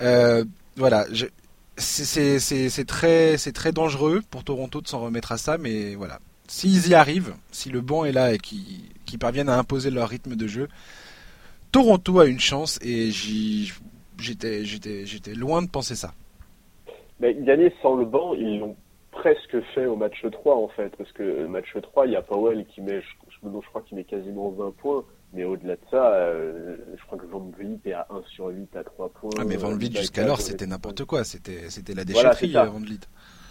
[0.00, 0.44] Euh,
[0.76, 1.06] voilà,
[1.76, 6.20] c'est très c'est très dangereux pour Toronto de s'en remettre à ça, mais voilà.
[6.48, 10.34] S'ils y arrivent, si le banc est là et qu'ils parviennent à imposer leur rythme
[10.34, 10.68] de jeu,
[11.72, 13.72] Toronto a une chance et j'y
[14.20, 16.12] j'étais, j'étais, j'étais loin de penser ça.
[17.20, 18.76] Mais gagner sans le banc, ils l'ont
[19.10, 22.22] presque fait au match 3 en fait, parce que le match 3, il y a
[22.22, 26.12] Powell qui met, je, je crois qu'il met quasiment 20 points, mais au-delà de ça,
[26.14, 29.30] euh, je crois que Van Vliet est à 1 sur 8 à 3 points.
[29.38, 33.00] Ah mais Van Vliet jusqu'alors c'était n'importe quoi, c'était, c'était la déchetterie voilà, Van Vliet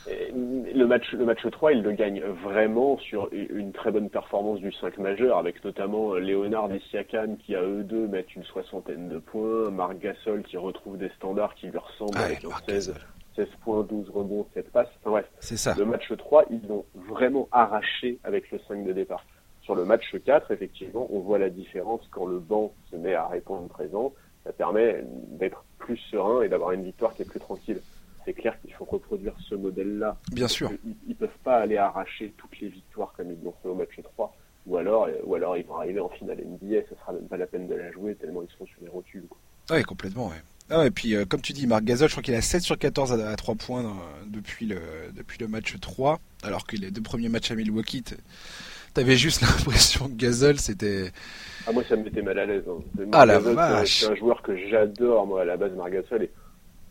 [0.10, 4.72] le match, le match 3, il le gagne vraiment sur une très bonne performance du
[4.72, 9.20] 5 majeur, avec notamment Léonard et Siakam qui, à eux deux, mettent une soixantaine de
[9.20, 12.96] points, Marc Gasol qui retrouve des standards qui lui ressemblent ah avec 16,
[13.36, 14.88] 16, points, 12 rebonds, 7 passes.
[15.02, 15.76] Enfin, bref, c'est ça.
[15.78, 19.26] Le match 3, ils l'ont vraiment arraché avec le 5 de départ.
[19.62, 23.28] Sur le match 4, effectivement, on voit la différence quand le banc se met à
[23.28, 24.14] répondre présent.
[24.46, 27.82] Ça permet d'être plus serein et d'avoir une victoire qui est plus tranquille
[28.28, 30.18] c'est clair qu'il faut reproduire ce modèle-là.
[30.34, 30.70] Bien sûr.
[30.86, 33.98] Ils, ne peuvent pas aller arracher toutes les victoires comme ils l'ont fait au match
[34.04, 34.36] 3.
[34.66, 37.48] Ou alors, ou alors ils vont arriver en finale NBA, ce sera même pas la
[37.48, 39.24] peine de la jouer tellement ils seront sur les rotules.
[39.72, 40.42] Oui, complètement, ouais.
[40.70, 42.78] Ah, et puis, euh, comme tu dis, Marc Gasol, je crois qu'il a 7 sur
[42.78, 43.96] 14 à, 3 points
[44.28, 44.82] depuis, le,
[45.16, 48.04] depuis le match 3, alors que les deux premiers matchs à Milwaukee,
[48.94, 51.14] t'avais juste l'impression que Gasol, c'était...
[51.66, 52.66] Ah, moi, ça me mettait mal à l'aise.
[52.68, 53.06] Hein.
[53.14, 56.32] Ah, la vache C'est un joueur que j'adore, moi, à la base, Marc Gasol, et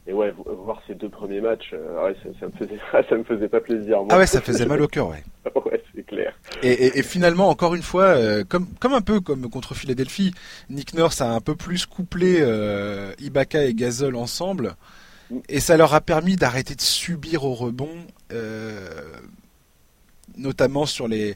[0.08, 3.24] et ouais, voir ces deux premiers matchs, euh, ouais, ça, ça, me faisait, ça me
[3.24, 3.98] faisait pas plaisir.
[4.08, 5.22] Ah ouais, ça faisait mal au cœur, ouais.
[5.64, 6.32] ouais, c'est clair.
[6.62, 10.32] Et, et, et, finalement, encore une fois, euh, comme, comme un peu comme contre Philadelphie,
[10.70, 14.76] Nick Nurse a un peu plus couplé euh, Ibaka et Gasol ensemble,
[15.30, 15.38] mm.
[15.48, 17.90] et ça leur a permis d'arrêter de subir au rebond,
[20.36, 21.34] notamment sur les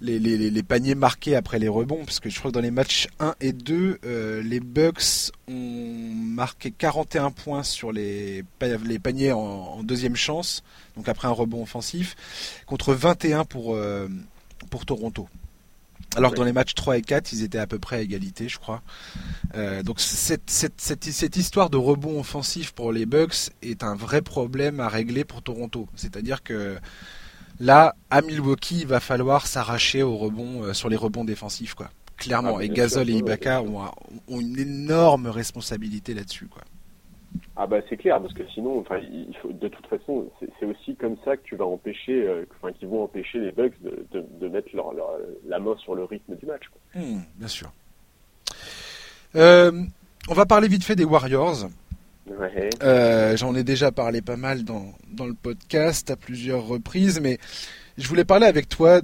[0.00, 2.70] les, les, les, paniers marqués après les rebonds, parce que je crois que dans les
[2.70, 8.44] matchs 1 et 2, euh, les Bucks ont marqué 41 points sur les,
[8.84, 10.62] les paniers en, deuxième chance,
[10.96, 12.16] donc après un rebond offensif,
[12.66, 14.08] contre 21 pour, euh,
[14.70, 15.28] pour Toronto.
[16.14, 18.48] Alors que dans les matchs 3 et 4, ils étaient à peu près à égalité,
[18.48, 18.82] je crois.
[19.54, 23.94] Euh, donc cette, cette, cette, cette, histoire de rebond offensif pour les Bucks est un
[23.94, 25.88] vrai problème à régler pour Toronto.
[25.94, 26.78] C'est-à-dire que
[27.60, 31.90] Là, à Milwaukee, il va falloir s'arracher au rebond, euh, sur les rebonds défensifs, quoi.
[32.16, 32.56] Clairement.
[32.58, 36.62] Ah, et Gasol et Ibaka ont, une énorme responsabilité là-dessus, quoi.
[37.58, 40.94] Ah bah c'est clair parce que sinon, enfin, il faut, de toute façon, c'est aussi
[40.96, 44.68] comme ça que tu vas empêcher, euh, enfin, qu'ils vont empêcher les Bucks de, mettre
[44.74, 44.92] leur,
[45.46, 46.64] la main sur le rythme du match.
[46.70, 47.02] Quoi.
[47.02, 47.70] Hmm, bien sûr.
[49.36, 49.72] Euh,
[50.28, 51.68] on va parler vite fait des Warriors.
[52.82, 57.38] Euh, j'en ai déjà parlé pas mal dans, dans, le podcast à plusieurs reprises, mais
[57.98, 59.00] je voulais parler avec toi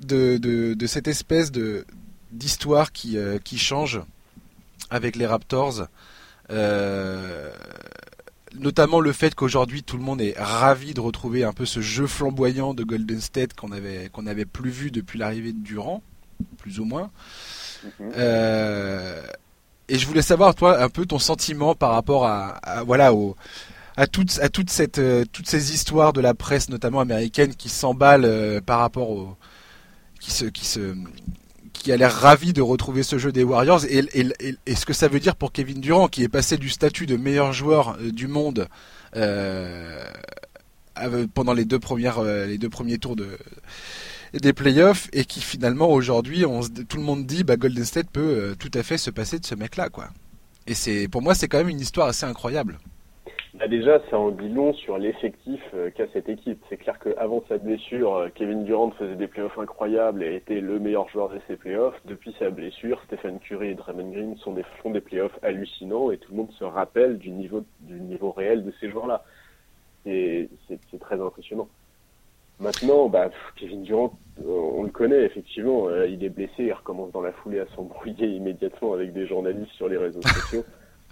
[0.00, 1.86] de, de, cette espèce de
[2.32, 4.02] d'histoire qui, euh, qui change
[4.90, 5.86] avec les Raptors.
[6.50, 7.50] Euh,
[8.58, 12.06] notamment le fait qu'aujourd'hui tout le monde est ravi de retrouver un peu ce jeu
[12.06, 16.02] flamboyant de Golden State qu'on avait qu'on n'avait plus vu depuis l'arrivée de Durant,
[16.58, 17.10] plus ou moins.
[18.00, 18.12] Mhm.
[19.88, 23.36] Et je voulais savoir toi un peu ton sentiment par rapport à, voilà au
[23.96, 27.68] à toutes à toute cette euh, toutes ces histoires de la presse notamment américaine qui
[27.68, 29.36] s'emballent euh, par rapport au
[30.20, 30.96] qui se qui se
[31.72, 33.84] qui a l'air ravi de retrouver ce jeu des Warriors.
[33.84, 36.70] Et, et, et, ce que ça veut dire pour Kevin Durant qui est passé du
[36.70, 38.68] statut de meilleur joueur euh, du monde
[41.34, 43.38] pendant les deux premières les deux premiers tours de
[44.40, 46.44] des playoffs et qui finalement aujourd'hui,
[46.88, 49.44] tout le monde dit bah Golden State peut euh, tout à fait se passer de
[49.44, 50.08] ce mec-là, quoi.
[50.66, 52.78] Et c'est, pour moi, c'est quand même une histoire assez incroyable.
[53.54, 56.60] Bah déjà, ça en dit long sur l'effectif euh, qu'a cette équipe.
[56.68, 60.80] C'est clair qu'avant sa blessure, euh, Kevin Durant faisait des playoffs incroyables et était le
[60.80, 61.94] meilleur joueur de ces playoffs.
[62.04, 64.36] Depuis sa blessure, Stephen Curry et Draymond Green
[64.82, 68.64] font des playoffs hallucinants et tout le monde se rappelle du niveau, du niveau réel
[68.64, 69.22] de ces joueurs-là.
[70.04, 71.68] Et c'est très impressionnant.
[72.60, 77.20] Maintenant, bah, Kevin Durant, on le connaît effectivement, euh, il est blessé, il recommence dans
[77.20, 80.64] la foulée à s'embrouiller immédiatement avec des journalistes sur les réseaux sociaux.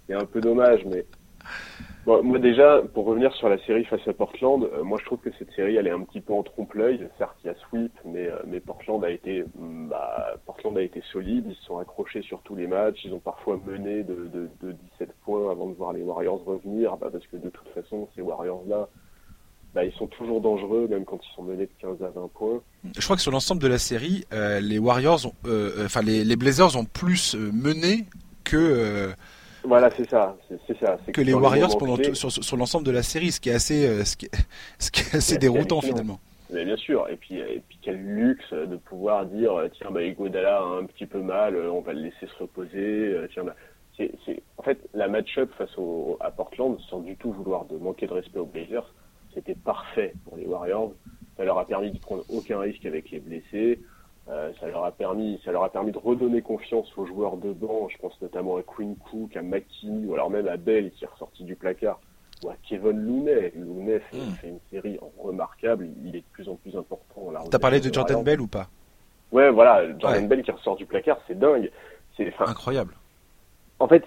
[0.06, 1.06] C'est un peu dommage, mais
[2.04, 5.20] bon, moi déjà, pour revenir sur la série face à Portland, euh, moi je trouve
[5.20, 7.08] que cette série elle est un petit peu en trompe-l'œil.
[7.18, 11.44] Certes, il y a sweep, mais Portland a été, mm, bah, Portland a été solide,
[11.48, 14.72] ils se sont accrochés sur tous les matchs, ils ont parfois mené de, de, de
[14.98, 18.22] 17 points avant de voir les Warriors revenir, bah, parce que de toute façon ces
[18.22, 18.88] Warriors là
[19.74, 22.60] bah, ils sont toujours dangereux, même quand ils sont menés de 15 à 20 points.
[22.94, 26.02] Je crois que sur l'ensemble de la série, euh, les Warriors, ont, euh, euh, enfin
[26.02, 28.04] les, les, Blazers ont plus mené
[28.44, 29.14] que.
[29.64, 30.98] voilà, c'est ça, c'est ça.
[31.12, 34.16] Que, les Warriors pendant sur, sur l'ensemble de la série, ce qui est assez, ce
[34.16, 34.46] qui est,
[34.78, 36.20] ce qui est assez déroutant finalement.
[36.50, 40.58] Mais bien sûr, et puis, et puis quel luxe de pouvoir dire tiens bah Iguodala
[40.58, 43.16] a un petit peu mal, on va le laisser se reposer.
[43.32, 43.54] Tiens bah,
[43.96, 44.12] c'est,
[44.58, 48.12] en fait la match-up face au, à Portland sans du tout vouloir de manquer de
[48.12, 48.92] respect aux Blazers
[49.34, 50.92] c'était parfait pour les Warriors.
[51.36, 53.80] Ça leur a permis de prendre aucun risque avec les blessés.
[54.28, 57.52] Euh, ça leur a permis, ça leur a permis de redonner confiance aux joueurs de
[57.52, 57.88] banc.
[57.88, 61.08] Je pense notamment à Quinn Cook, à McKinney, ou alors même à Bell qui est
[61.08, 61.98] ressorti du placard,
[62.44, 63.52] ou à Kevin Looney.
[63.56, 64.32] Looney fait, hmm.
[64.40, 65.88] fait une série remarquable.
[66.04, 67.32] Il est de plus en plus important.
[67.50, 68.68] T'as parlé de Jordan Bell ou pas?
[69.32, 71.70] Ouais, voilà, Jordan Bell qui ressort du placard, c'est dingue.
[72.16, 72.94] C'est incroyable.
[73.78, 74.04] En fait,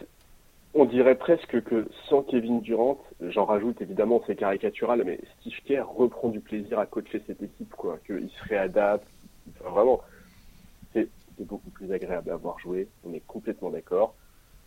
[0.76, 5.86] on dirait presque que sans Kevin Durant, j'en rajoute évidemment c'est caricatural, mais Steve Kerr
[5.88, 9.08] reprend du plaisir à coacher cette équipe, quoi, qu'il se réadapte.
[9.62, 10.02] vraiment,
[10.94, 11.08] c'est
[11.40, 12.90] beaucoup plus agréable à voir jouer.
[13.06, 14.16] On est complètement d'accord.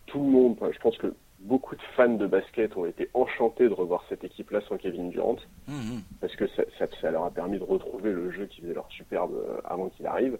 [0.06, 3.74] Tout le monde, je pense que beaucoup de fans de basket ont été enchantés de
[3.74, 5.36] revoir cette équipe-là sans Kevin Durant,
[5.68, 5.98] mmh.
[6.22, 6.62] parce que ça,
[7.00, 10.06] ça, leur a permis de retrouver le jeu qui faisait leur superbe euh, avant qu'il
[10.06, 10.38] arrive.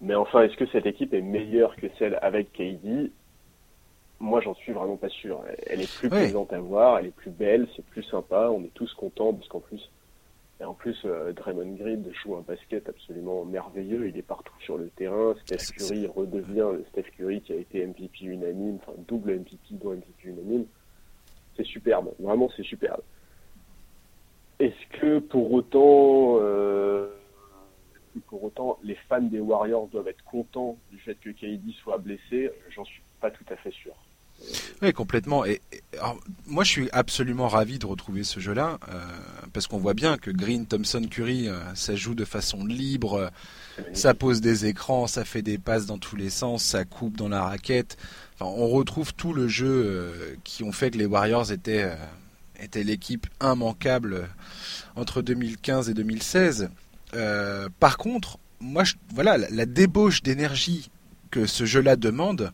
[0.00, 3.12] Mais enfin, est-ce que cette équipe est meilleure que celle avec KD
[4.20, 5.42] moi, j'en suis vraiment pas sûr.
[5.66, 8.50] Elle est plus plaisante à voir, elle est plus belle, c'est plus sympa.
[8.50, 9.90] On est tous contents parce qu'en plus,
[10.60, 14.08] et en plus, euh, Draymond Green joue un basket absolument merveilleux.
[14.08, 15.34] Il est partout sur le terrain.
[15.46, 19.92] Steph Curry redevient le Steph Curry qui a été MVP unanime, enfin double MVP dont
[19.92, 20.66] MVP unanime.
[21.56, 23.00] C'est superbe, vraiment c'est superbe.
[24.58, 27.08] Est-ce que pour autant, euh,
[28.26, 32.50] pour autant, les fans des Warriors doivent être contents du fait que KD soit blessé?
[32.68, 33.94] J'en suis pas tout à fait sûr.
[34.82, 35.44] Oui, complètement.
[35.44, 35.60] Et,
[36.46, 39.00] moi, je suis absolument ravi de retrouver ce jeu-là, euh,
[39.52, 43.30] parce qu'on voit bien que Green, Thompson, Curry, euh, ça joue de façon libre,
[43.92, 47.28] ça pose des écrans, ça fait des passes dans tous les sens, ça coupe dans
[47.28, 47.96] la raquette.
[48.34, 51.90] Enfin, on retrouve tout le jeu euh, qui ont fait que les Warriors étaient,
[52.58, 54.28] étaient l'équipe immanquable
[54.96, 56.70] entre 2015 et 2016.
[57.78, 60.90] par contre, moi, voilà, la débauche d'énergie
[61.30, 62.52] que ce jeu-là demande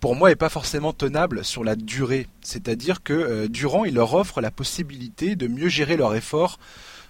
[0.00, 2.26] pour moi, est pas forcément tenable sur la durée.
[2.40, 6.58] C'est-à-dire que euh, Durant, il leur offre la possibilité de mieux gérer leur effort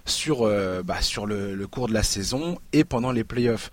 [0.05, 3.71] sur, euh, bah, sur le, cours de la saison et pendant les playoffs.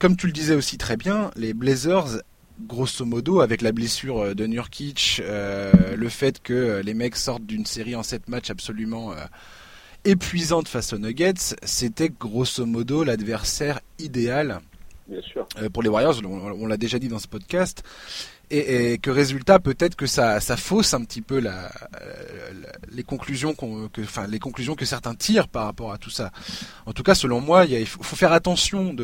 [0.00, 2.20] Comme tu le disais aussi très bien, les Blazers,
[2.66, 5.22] grosso modo, avec la blessure euh, de Nurkic,
[5.96, 9.14] le fait que les mecs sortent d'une série en 7 matchs absolument
[10.04, 14.60] épuisante face aux Nuggets, c'était grosso modo l'adversaire idéal
[15.72, 17.82] pour les Warriors, on l'a déjà dit dans ce podcast
[18.52, 21.70] et, que résultat peut-être que ça, fausse un petit peu la,
[22.90, 26.30] les conclusions que, certains tirent par rapport à tout ça.
[26.86, 28.94] En tout cas, selon moi, il, faut, faire attention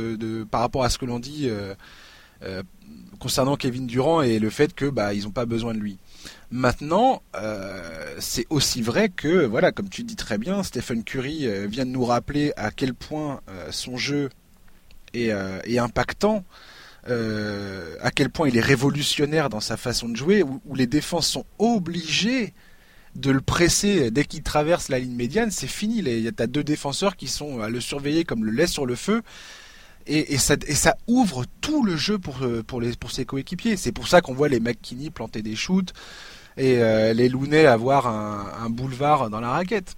[0.50, 1.74] par rapport à ce que l'on dit euh,
[2.42, 2.62] euh,
[3.18, 5.98] concernant Kevin Durant et le fait que bah ils ont pas besoin de lui.
[6.50, 11.86] Maintenant, euh, c'est aussi vrai que voilà, comme tu dis très bien, Stephen Curry vient
[11.86, 14.28] de nous rappeler à quel point son jeu
[15.14, 15.30] est,
[15.64, 16.44] est impactant
[17.10, 21.28] euh, à quel point il est révolutionnaire dans sa façon de jouer, où, les défenses
[21.28, 22.52] sont obligées
[23.14, 25.98] de le presser dès qu'il traverse la ligne médiane, c'est fini.
[25.98, 28.94] Il y a deux défenseurs qui sont à le surveiller comme le lait sur le
[28.94, 29.22] feu.
[30.06, 30.56] Et, ça,
[31.06, 33.76] ouvre tout le jeu pour, euh, pour, les, pour ses coéquipiers.
[33.76, 35.92] C'est pour ça qu'on voit les McKinney planter des shoots
[36.56, 39.96] et euh, les Looney avoir un, boulevard dans la raquette.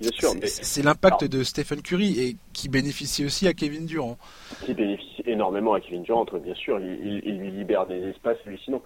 [0.00, 4.16] Bien sûr, c'est l'impact de Stephen Curry et qui bénéficie aussi à Kevin Durant.
[4.64, 8.82] Qui bénéficie énormément à Kevin Durant, bien sûr, il, lui libère des espaces sinon.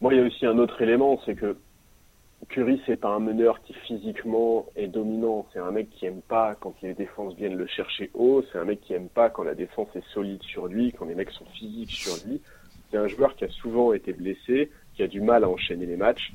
[0.00, 1.56] Moi, il y a aussi un autre élément, c'est que
[2.48, 5.46] Curry, c'est pas un meneur qui physiquement est dominant.
[5.52, 8.42] C'est un mec qui aime pas quand les défenses viennent le chercher haut.
[8.50, 11.14] C'est un mec qui aime pas quand la défense est solide sur lui, quand les
[11.14, 12.40] mecs sont physiques sur lui.
[12.90, 15.96] C'est un joueur qui a souvent été blessé, qui a du mal à enchaîner les
[15.96, 16.32] matchs.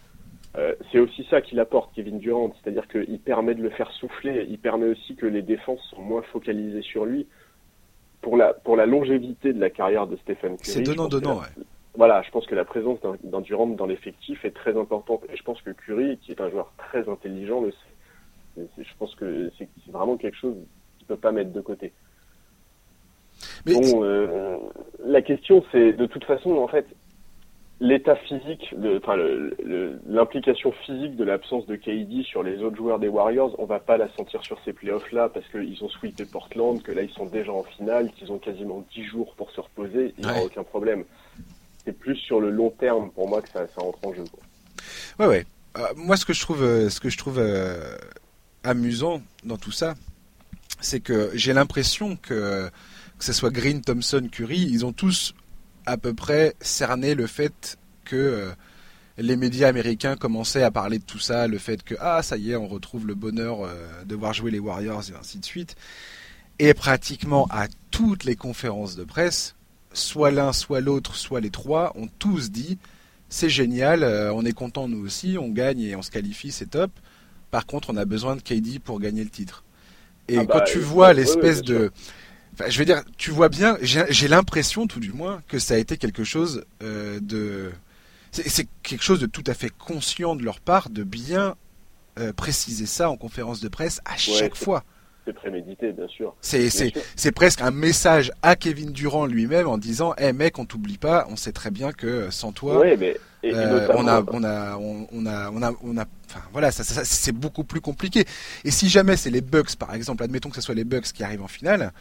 [0.57, 4.45] Euh, c'est aussi ça qu'il apporte Kevin Durant, c'est-à-dire qu'il permet de le faire souffler,
[4.49, 7.27] il permet aussi que les défenses sont moins focalisées sur lui.
[8.21, 10.71] Pour la, pour la longévité de la carrière de Stephen Curry.
[10.71, 11.63] C'est donnant-donnant, ouais.
[11.95, 15.23] Voilà, je pense que la présence d'un Durant dans l'effectif est très importante.
[15.31, 18.67] Et je pense que Curry, qui est un joueur très intelligent, le sait.
[18.77, 20.55] je pense que c'est vraiment quelque chose
[20.97, 21.91] qu'il ne peut pas mettre de côté.
[23.65, 24.57] bon, euh,
[25.03, 26.85] la question c'est de toute façon en fait
[27.81, 29.17] l'état physique, enfin
[30.07, 33.97] l'implication physique de l'absence de KD sur les autres joueurs des Warriors, on va pas
[33.97, 37.25] la sentir sur ces playoffs là parce qu'ils ont sweepé Portland, que là ils sont
[37.25, 40.63] déjà en finale, qu'ils ont quasiment 10 jours pour se reposer, il n'y a aucun
[40.63, 41.03] problème.
[41.83, 44.23] C'est plus sur le long terme pour moi que ça, ça entre en jeu.
[45.17, 45.45] Ouais ouais.
[45.77, 47.97] Euh, moi ce que je trouve, euh, ce que je trouve euh,
[48.63, 49.95] amusant dans tout ça,
[50.81, 52.69] c'est que j'ai l'impression que
[53.17, 55.33] que ce soit Green, Thompson, Curry, ils ont tous
[55.85, 58.51] à peu près cerné le fait que euh,
[59.17, 62.51] les médias américains commençaient à parler de tout ça, le fait que ah ça y
[62.51, 65.75] est, on retrouve le bonheur euh, de voir jouer les Warriors et ainsi de suite.
[66.59, 69.55] Et pratiquement à toutes les conférences de presse,
[69.93, 72.77] soit l'un, soit l'autre, soit les trois, ont tous dit
[73.29, 76.71] c'est génial, euh, on est content nous aussi, on gagne et on se qualifie, c'est
[76.71, 76.91] top.
[77.49, 79.63] Par contre, on a besoin de KD pour gagner le titre.
[80.27, 81.91] Et ah quand bah, tu vois l'espèce de
[82.67, 85.97] je veux dire, tu vois bien, j'ai l'impression, tout du moins, que ça a été
[85.97, 87.71] quelque chose euh, de.
[88.31, 91.55] C'est quelque chose de tout à fait conscient de leur part de bien
[92.17, 94.83] euh, préciser ça en conférence de presse à chaque fois.
[95.25, 96.33] C'est prémédité, bien sûr.
[96.41, 101.27] C'est presque un message à Kevin Durant lui-même en disant "Eh mec, on t'oublie pas,
[101.29, 105.51] on sait très bien que sans toi, mais, euh, on, a, on, a, on, a,
[105.51, 108.25] on a, on a, enfin voilà, ça, ça c'est beaucoup plus compliqué.
[108.63, 111.23] Et si jamais c'est les Bucks, par exemple, admettons que ce soit les Bucks qui
[111.23, 111.91] arrivent en finale,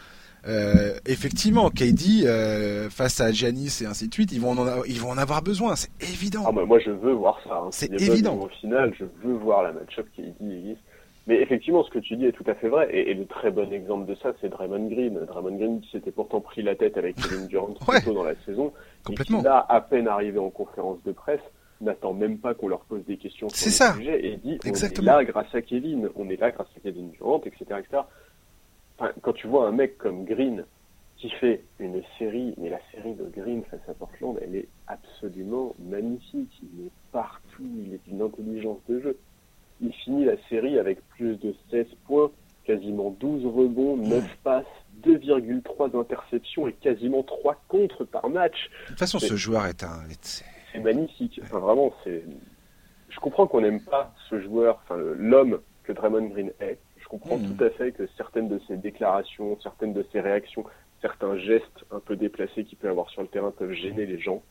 [0.46, 5.00] euh, effectivement, KD euh, face à Giannis et ainsi de suite, ils vont en, ils
[5.00, 6.44] vont en avoir besoin, c'est évident.
[6.46, 7.62] Ah bah moi je veux voir ça.
[7.64, 7.68] Hein.
[7.70, 8.36] C'est évident.
[8.36, 10.76] Au final, je veux voir la match-up KD et
[11.26, 12.88] Mais effectivement, ce que tu dis est tout à fait vrai.
[12.92, 15.18] Et, le très bon exemple de ça, c'est Draymond Green.
[15.26, 18.00] Draymond Green qui s'était pourtant pris la tête avec Kevin Durant ouais.
[18.00, 18.72] tôt dans la saison.
[19.04, 19.38] Complètement.
[19.38, 21.40] Et qui là, à peine arrivé en conférence de presse,
[21.80, 25.12] n'attend même pas qu'on leur pose des questions sur le sujet et dit Exactement.
[25.12, 27.64] on est là grâce à Kevin, on est là grâce à Kevin Durant, etc.
[27.78, 28.02] etc.
[29.22, 30.64] Quand tu vois un mec comme Green
[31.16, 35.74] qui fait une série, mais la série de Green face à Portland, elle est absolument
[35.78, 36.62] magnifique.
[36.62, 39.18] Il est partout, il est une intelligence de jeu.
[39.82, 42.30] Il finit la série avec plus de 16 points,
[42.64, 44.64] quasiment 12 rebonds, 9 passes,
[45.02, 48.70] 2,3 interceptions et quasiment 3 contres par match.
[48.84, 50.04] De toute façon, ce joueur est un.
[50.72, 51.40] C'est magnifique.
[51.42, 52.22] Enfin, vraiment, c'est.
[53.08, 56.78] Je comprends qu'on n'aime pas ce joueur, enfin, l'homme que Draymond Green est.
[57.10, 57.56] Comprends hmm.
[57.56, 60.64] tout à fait que certaines de ses déclarations, certaines de ses réactions,
[61.02, 64.44] certains gestes un peu déplacés qu'il peut avoir sur le terrain peuvent gêner les gens.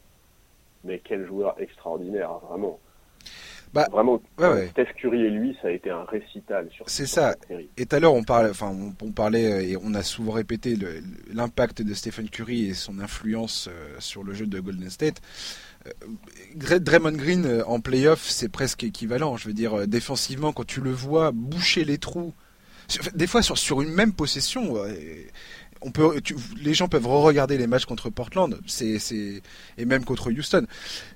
[0.83, 2.81] Mais quel joueur extraordinaire, hein, vraiment.
[3.73, 4.21] Bah, Vraiment,
[4.71, 6.89] Steph Curry et lui, ça a été un récital sur.
[6.89, 7.35] C'est ça.
[7.77, 10.75] Et tout à l'heure, on parlait, enfin, on, parlait euh, et on a souvent répété
[11.31, 15.21] l'impact de Stephen Curry et son influence euh, sur le jeu de Golden State.
[15.87, 15.91] Euh,
[16.79, 19.37] Draymond Green en playoff, c'est presque équivalent.
[19.37, 22.33] Je veux dire, défensivement, quand tu le vois boucher les trous,
[23.13, 24.77] des fois sur, sur une même possession,
[25.81, 26.21] on peut,
[26.61, 28.97] les gens peuvent re-regarder les matchs contre Portland, c'est,
[29.77, 30.65] et même contre Houston.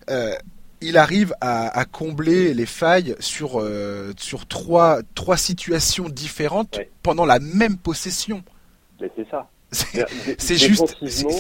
[0.10, 0.36] Euh,
[0.82, 7.40] il arrive à, combler les failles sur euh, sur trois trois situations différentes pendant la
[7.40, 8.44] même possession.
[9.00, 9.50] c'est ça.
[9.72, 10.96] C'est juste,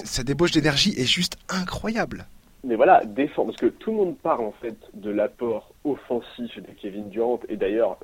[0.05, 2.25] sa débauche d'énergie est juste incroyable.
[2.65, 6.71] Mais voilà, défend, parce que tout le monde parle en fait de l'apport offensif de
[6.81, 7.97] Kevin Durant, et d'ailleurs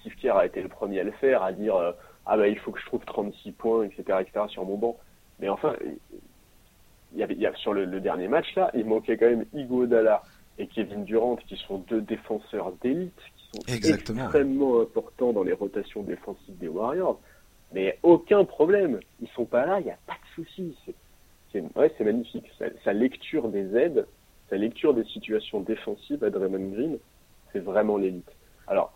[0.00, 1.92] Steve Kerr a été le premier à le faire, à dire euh,
[2.24, 4.46] ah bah il faut que je trouve 36 points, etc., etc.
[4.48, 4.96] sur mon banc.
[5.38, 5.74] Mais enfin,
[7.12, 9.44] il y avait, il y a, sur le, dernier match là, il manquait quand même
[9.86, 10.22] Dalla
[10.58, 16.02] et Kevin Durant, qui sont deux défenseurs d'élite, qui sont extrêmement importants dans les rotations
[16.02, 17.20] défensives des Warriors.
[17.72, 20.74] Mais aucun problème, ils sont pas là, il n'y a pas de souci.
[20.86, 20.94] C'est,
[21.54, 22.50] ouais, c'est magnifique.
[22.84, 24.06] Sa, lecture des aides,
[24.50, 26.98] sa lecture des situations défensives à Draymond Green,
[27.52, 28.30] c'est vraiment l'élite.
[28.66, 28.92] Alors,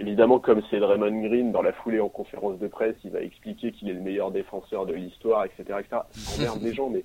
[0.00, 3.72] Évidemment, comme c'est Draymond Green, dans la foulée en conférence de presse, il va expliquer
[3.72, 5.80] qu'il est le meilleur défenseur de l'histoire, etc.
[5.80, 6.02] etc.
[6.14, 7.04] On emmerde les gens, mais,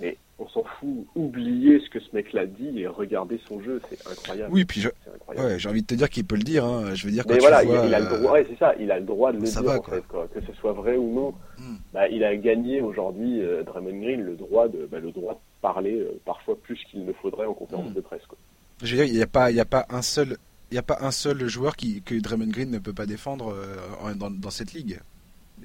[0.00, 1.06] mais on s'en fout.
[1.16, 4.52] Oubliez ce que ce mec-là dit et regardez son jeu, c'est incroyable.
[4.52, 6.64] Oui, puis j'ai envie de te dire qu'il peut le dire.
[6.64, 6.94] Hein.
[6.94, 9.04] Je veux dire, mais voilà, il, a le euh, droit, c'est ça, il a le
[9.04, 10.02] droit de le dire, en fait,
[10.34, 11.34] que ce soit vrai ou non.
[11.58, 11.76] Hmm.
[11.92, 15.38] Bah, il a gagné aujourd'hui, euh, Draymond Green, le droit de, bah, le droit de
[15.60, 17.94] parler euh, parfois plus qu'il ne faudrait en conférence hmm.
[17.94, 18.22] de presse.
[18.28, 18.38] Quoi.
[18.82, 20.36] Je veux dire, il n'y a pas, il y a pas un seul
[20.70, 23.54] il n'y a pas un seul joueur qui, que Draymond Green ne peut pas défendre
[23.54, 25.00] euh, dans, dans, cette ligue.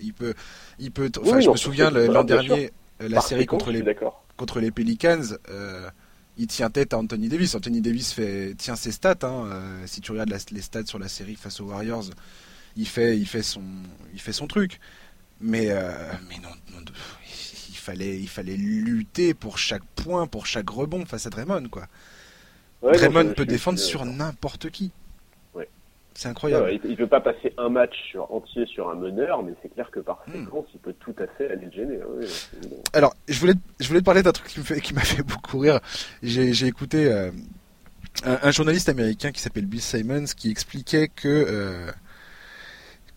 [0.01, 0.33] Il peut,
[0.79, 1.11] il peut.
[1.21, 3.83] Enfin, je me souviens l'an dernier, la série contre les
[4.37, 5.37] contre les Pelicans.
[5.49, 5.89] Euh,
[6.37, 7.55] il tient tête à Anthony Davis.
[7.55, 9.17] Anthony Davis fait, tient ses stats.
[9.23, 9.47] Hein,
[9.85, 12.05] si tu regardes les stats sur la série face aux Warriors,
[12.75, 13.63] il fait, il fait son,
[14.13, 14.79] il fait son truc.
[15.39, 15.67] Mais,
[16.29, 16.49] mais non,
[17.69, 21.87] il fallait, il fallait lutter pour chaque point, pour chaque rebond face à Draymond, quoi.
[22.81, 24.91] Draymond peut défendre sur n'importe qui.
[26.15, 26.79] C'est incroyable.
[26.83, 29.89] il ne peut pas passer un match sur, entier sur un meneur, mais c'est clair
[29.91, 30.45] que par hmm.
[30.45, 31.99] séquence, il peut tout à fait aller le gêner.
[32.01, 32.25] Hein,
[32.93, 34.47] Alors, je voulais, je voulais te parler d'un truc
[34.81, 35.79] qui m'a fait, beaucoup rire.
[36.21, 37.31] J'ai écouté euh,
[38.23, 41.91] un, journaliste américain qui s'appelle Bill Simons qui expliquait que euh,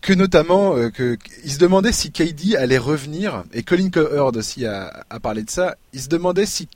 [0.01, 4.64] que notamment euh, que il se demandait si KD allait revenir et Colin Cowherd aussi
[4.66, 5.76] a, a, parlé de ça.
[5.92, 6.68] Il se demandait si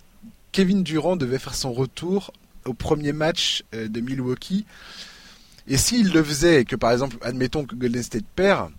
[0.53, 2.33] Kevin Durant devait faire son retour
[2.66, 4.66] au premier match euh, de Milwaukee
[5.69, 8.71] et s'il le faisait et que par exemple admettons que Golden State perd,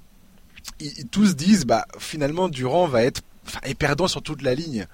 [0.80, 3.22] ils, tous disent bah finalement Durant va être
[3.64, 4.88] est perdant sur toute la ligne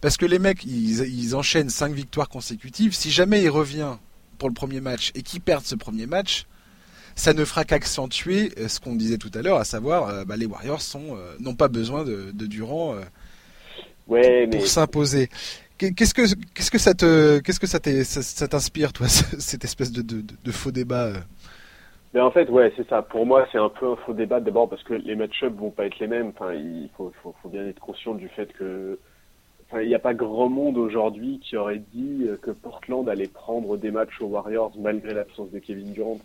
[0.00, 2.94] parce que les mecs ils, ils enchaînent cinq victoires consécutives.
[2.94, 3.96] Si jamais il revient
[4.38, 6.46] pour le premier match et qu'ils perdent ce premier match,
[7.14, 10.36] ça ne fera qu'accentuer euh, ce qu'on disait tout à l'heure, à savoir euh, bah,
[10.36, 12.96] les Warriors sont euh, n'ont pas besoin de, Durant
[14.06, 15.28] pour s'imposer.
[15.90, 16.22] Qu'est-ce que
[16.54, 21.12] qu'est-ce que ça te qu'est-ce que ça t'inspire toi cette espèce de, de, faux débat
[22.14, 23.00] mais en fait, ouais, c'est ça.
[23.00, 25.86] Pour moi, c'est un peu un faux débat d'abord parce que les match-ups vont pas
[25.86, 26.32] être les mêmes.
[26.36, 28.98] Enfin, il faut, faut, faut bien être conscient du fait que
[29.80, 33.90] il n'y a pas grand monde aujourd'hui qui aurait dit que Portland allait prendre des
[33.90, 36.18] matchs aux Warriors malgré l'absence de Kevin Durant.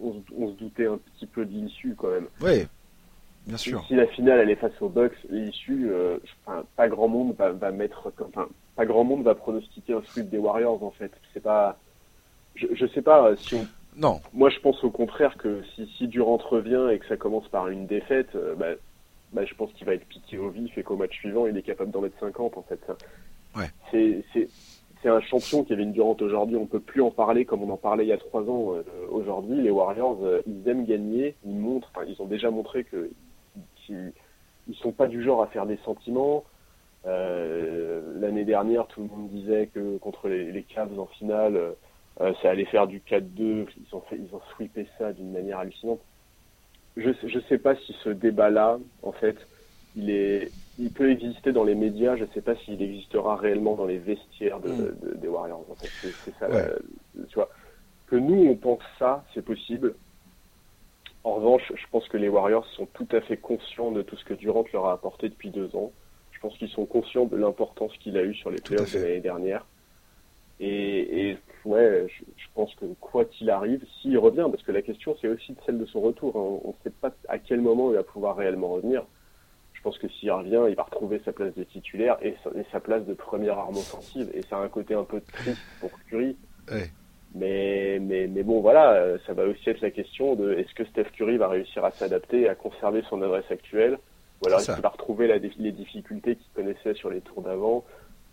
[0.00, 2.26] on, se doutait un petit peu de l'issue quand même.
[2.40, 2.66] Oui,
[3.48, 3.84] bien sûr.
[3.88, 6.18] Si la finale elle est face aux Bucks, l'issue, euh,
[6.76, 10.82] pas grand monde va, mettre, enfin, pas grand monde va pronostiquer un sweep des Warriors
[10.82, 11.10] en fait.
[11.34, 11.76] C'est pas,
[12.54, 13.66] je, je sais pas si on
[13.98, 14.20] non.
[14.32, 17.66] Moi, je pense au contraire que si, si Durant revient et que ça commence par
[17.66, 18.74] une défaite, euh, bah,
[19.32, 21.62] bah, je pense qu'il va être piqué au vif et qu'au match suivant, il est
[21.62, 22.80] capable d'en mettre 50 en fait.
[23.56, 23.66] Ouais.
[23.90, 24.48] C'est, c'est,
[25.02, 26.56] c'est un champion Kevin Durant aujourd'hui.
[26.56, 28.74] On peut plus en parler comme on en parlait il y a trois ans.
[28.74, 31.34] Euh, aujourd'hui, les Warriors, euh, ils aiment gagner.
[31.44, 33.10] Ils montrent, enfin, ils ont déjà montré que qu'ils,
[33.90, 36.44] ils sont pas du genre à faire des sentiments.
[37.06, 41.74] Euh, l'année dernière, tout le monde disait que contre les, les Cavs en finale,
[42.20, 43.22] euh, ça allait faire du 4-2.
[43.38, 46.00] Ils ont fait, ils ont sweepé ça d'une manière hallucinante
[46.98, 49.36] je ne sais pas si ce débat-là, en fait,
[49.96, 52.16] il est, il peut exister dans les médias.
[52.16, 55.20] Je ne sais pas s'il existera réellement dans les vestiaires de, mm.
[55.20, 55.64] des Warriors.
[55.70, 55.88] En fait,
[56.24, 56.48] c'est ça.
[57.28, 57.48] tu vois,
[58.06, 59.94] que nous on pense ça, c'est possible.
[61.28, 64.24] En revanche, je pense que les Warriors sont tout à fait conscients de tout ce
[64.24, 65.92] que Durant leur a apporté depuis deux ans.
[66.32, 69.20] Je pense qu'ils sont conscients de l'importance qu'il a eu sur les playoffs de l'année
[69.20, 69.66] dernière.
[70.58, 75.18] Et, et ouais, je, pense que quoi qu'il arrive, s'il revient, parce que la question
[75.20, 76.60] c'est aussi celle de son retour, hein.
[76.64, 79.04] on ne sait pas à quel moment il va pouvoir réellement revenir.
[79.74, 82.36] Je pense que s'il revient, il va retrouver sa place de titulaire et
[82.72, 84.30] sa, place de première arme offensive.
[84.32, 86.36] Et ça a un côté un peu triste pour Curry.
[87.34, 91.10] Mais, mais, mais bon, voilà, ça va aussi être la question de est-ce que Steph
[91.16, 93.98] Curry va réussir à s'adapter à conserver son adresse actuelle
[94.42, 97.84] Ou alors est-ce qu'il va retrouver les difficultés qu'il connaissait sur les tours d'avant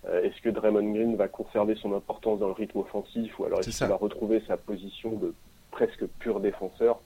[0.07, 3.59] euh, est-ce que Draymond Green va conserver son importance dans le rythme offensif ou alors
[3.59, 5.33] est-ce qu'il va retrouver sa position de
[5.71, 6.99] presque pur défenseur?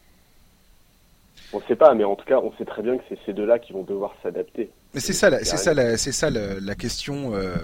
[1.54, 3.34] On ne sait pas, mais en tout cas, on sait très bien que c'est ces
[3.34, 4.70] deux-là qui vont devoir s'adapter.
[4.94, 7.56] Mais c'est ça, c'est ça, c'est ça la, question, euh,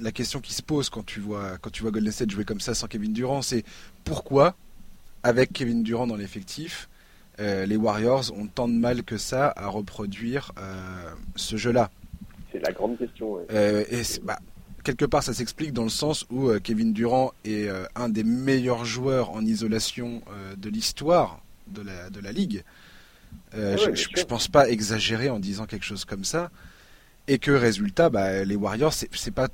[0.00, 2.60] la question qui se pose quand tu vois quand tu vois Golden State jouer comme
[2.60, 3.64] ça sans Kevin Durant, c'est
[4.04, 4.54] pourquoi
[5.22, 6.88] avec Kevin Durant dans l'effectif,
[7.38, 10.52] euh, les Warriors ont tant de mal que ça à reproduire
[11.36, 11.90] ce jeu-là?
[12.52, 13.38] C'est la grande question.
[13.50, 14.38] et bah,
[14.82, 18.24] quelque part ça s'explique dans le sens où euh, Kevin Durant est euh, un des
[18.24, 22.64] meilleurs joueurs en isolation euh, de l'histoire de la, de la ligue.
[23.52, 26.50] Ah je, ne pense pas exagérer en disant quelque chose comme ça.
[27.28, 29.48] Et que résultat, bah, les Warriors, c'est pas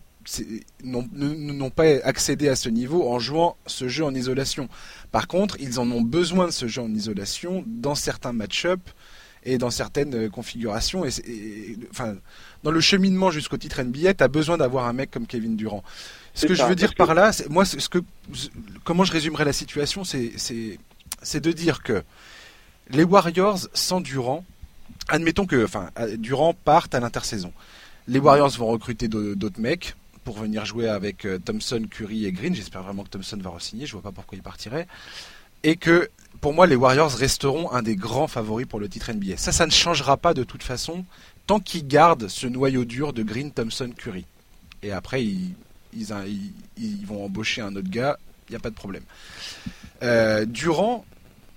[0.83, 4.68] n'ont pas accédé à ce niveau en jouant ce jeu en isolation.
[5.12, 8.93] Par contre, ils en ont besoin de ce jeu en isolation dans certains match-ups
[9.45, 11.05] et dans certaines configurations.
[11.05, 12.16] Et, enfin,
[12.64, 15.85] dans le cheminement jusqu'au titre NBA, tu as besoin d'avoir un mec comme Kevin Durant.
[16.35, 17.99] Ce que je veux dire par là, moi, ce que,
[18.85, 22.03] comment je résumerais la situation, c'est de dire que
[22.91, 24.45] les Warriors sans Durant,
[25.09, 27.53] admettons que, enfin, Durant parte à l'intersaison.
[28.09, 29.95] Les Warriors vont recruter d'autres mecs
[30.27, 32.53] pour venir jouer avec euh, Thompson, Curry et Green.
[32.53, 33.87] J'espère vraiment que Thompson va re-signer.
[33.87, 34.89] Je vois pas pourquoi il partirait.
[35.62, 36.11] Et que
[36.41, 39.37] pour moi, les Warriors resteront un des grands favoris pour le titre NBA.
[39.37, 41.05] Ça, ça ne changera pas de toute façon
[41.47, 44.27] tant qu'ils gardent ce noyau dur de Green, Thompson, Curry.
[44.83, 45.55] Et après, ils,
[47.07, 48.18] vont embaucher un autre gars,
[48.49, 49.05] il n'y a pas de problème.
[50.03, 51.05] Euh, Durant,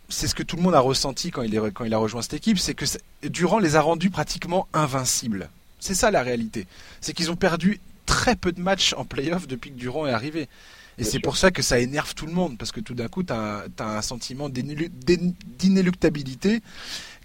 [0.10, 2.36] c'est ce que tout le monde a ressenti quand il, quand il a rejoint cette
[2.36, 2.86] équipe, c'est que
[3.24, 5.50] Durant les a rendus pratiquement invincibles.
[5.80, 6.68] C'est ça la réalité.
[7.02, 7.80] C'est qu'ils ont perdu
[8.10, 10.50] très peu de matchs en playoff depuis que Durant est arrivé.
[10.98, 13.24] Et c'est pour ça que ça énerve tout le monde, parce que tout d'un coup,
[13.24, 16.62] tu as, un sentiment d'inéluctabilité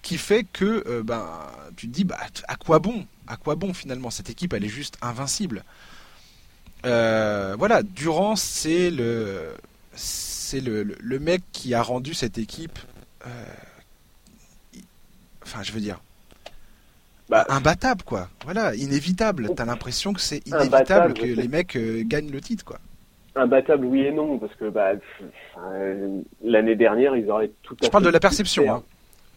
[0.03, 1.27] qui fait que euh, ben,
[1.77, 3.05] tu te dis bah, à quoi bon?
[3.27, 4.11] À quoi bon finalement?
[4.11, 5.65] Cette équipe, elle est juste invincible.
[6.85, 9.55] Euh, voilà, Durant, c'est le
[9.95, 12.79] c'est le, le, mec qui a rendu cette équipe.
[15.43, 16.01] Enfin, je veux dire.
[17.29, 18.29] Bah, imbattable, quoi.
[18.45, 19.51] Voilà, inévitable.
[19.57, 22.79] T'as l'impression que c'est inévitable que les mecs gagnent le titre, quoi.
[23.37, 24.93] Imbattable, oui et non, parce que bah,
[26.43, 28.73] l'année dernière, ils auraient tout à Je parle de la perception.
[28.73, 28.83] Hein.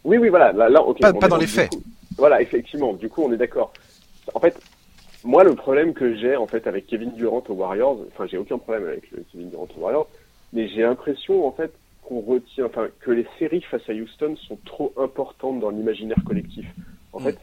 [0.04, 0.52] Oui, oui, voilà.
[0.52, 1.72] Là, pas, dans les faits.
[2.16, 2.92] voilà, effectivement.
[2.92, 3.72] Du coup, on est d'accord.
[4.34, 4.56] En fait,
[5.24, 8.58] moi, le problème que j'ai en fait avec Kevin Durant aux Warriors, enfin, j'ai aucun
[8.58, 10.08] problème avec Kevin Durant aux Warriors,
[10.52, 11.72] mais j'ai l'impression en fait
[12.02, 16.66] qu'on retient, enfin, que les séries face à Houston sont trop importantes dans l'imaginaire collectif.
[17.12, 17.24] En mm.
[17.24, 17.38] fait,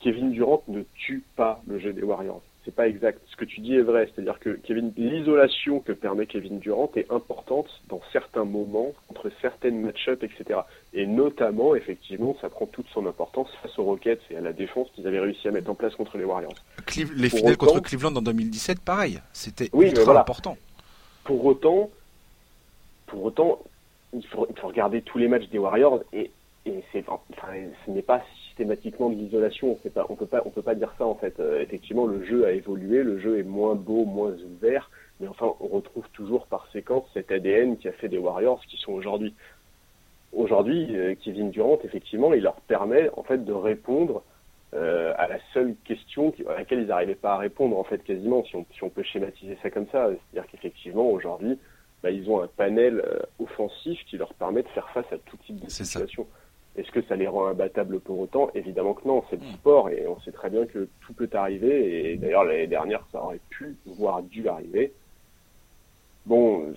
[0.00, 3.22] Kevin Durant ne tue pas le jeu des Warriors c'est pas exact.
[3.30, 7.10] Ce que tu dis est vrai, c'est-à-dire que Kevin, l'isolation que permet Kevin Durant est
[7.10, 10.60] importante dans certains moments, entre certaines match-ups, etc.
[10.92, 14.88] Et notamment, effectivement, ça prend toute son importance face aux Rockets et à la défense
[14.94, 16.52] qu'ils avaient réussi à mettre en place contre les Warriors.
[17.16, 20.58] les finales contre Cleveland en 2017, pareil, c'était oui, ultra important.
[21.24, 21.88] Pour autant,
[23.06, 23.60] pour autant,
[24.12, 26.30] il faut, il faut regarder tous les matchs des Warriors et,
[26.66, 27.48] et c'est, enfin,
[27.86, 28.22] ce n'est pas
[28.58, 29.68] systématiquement de l'isolation.
[29.68, 31.38] On on peut pas, on peut pas dire ça en fait.
[31.38, 34.90] Euh, effectivement, le jeu a évolué, le jeu est moins beau, moins ouvert,
[35.20, 38.76] mais enfin, on retrouve toujours par séquence cet ADN qui a fait des Warriors qui
[38.76, 39.34] sont aujourd'hui.
[40.32, 44.22] Aujourd'hui, euh, Kevin Durant, effectivement, il leur permet en fait de répondre
[44.74, 48.44] euh, à la seule question à laquelle ils n'arrivaient pas à répondre en fait quasiment,
[48.44, 50.08] si on, si on peut schématiser ça comme ça.
[50.10, 51.58] C'est-à-dire qu'effectivement, aujourd'hui,
[52.02, 53.02] bah, ils ont un panel
[53.38, 56.26] offensif qui leur permet de faire face à tout type de situation.
[56.78, 58.50] Est-ce que ça les rend imbattables pour autant?
[58.54, 59.52] Évidemment que non, c'est hmm.
[59.54, 63.22] sport et on sait très bien que tout peut arriver et d'ailleurs l'année dernière ça
[63.22, 64.92] aurait pu, voire dû arriver.
[66.24, 66.72] Bon,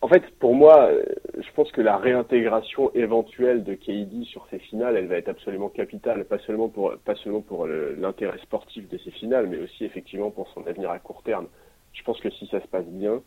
[0.00, 0.90] en fait pour moi,
[1.36, 5.68] je pense que la réintégration éventuelle de KD sur ces finales, elle va être absolument
[5.68, 10.30] capitale, pas seulement pour, pas seulement pour l'intérêt sportif de ces finales, mais aussi effectivement
[10.30, 11.46] pour son avenir à court terme.
[11.92, 13.20] Je pense que si ça se passe bien,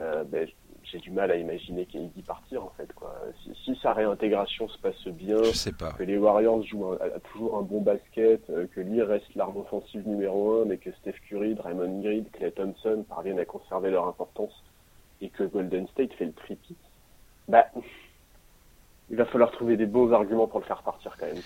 [0.00, 0.48] euh, ben,
[0.90, 3.14] j'ai du mal à imaginer dit partir en fait quoi.
[3.64, 5.36] Si, sa réintégration se passe bien,
[5.96, 6.94] que les Warriors jouent
[7.32, 11.16] toujours un bon basket, euh, que lui reste l'arme offensive numéro un, mais que Steph
[11.28, 14.52] Curry, Draymond Green, Clay Thompson parviennent à conserver leur importance
[15.20, 16.76] et que Golden State fait le tripi,
[17.48, 17.66] bah
[19.10, 21.36] il va falloir trouver des beaux arguments pour le faire partir quand même.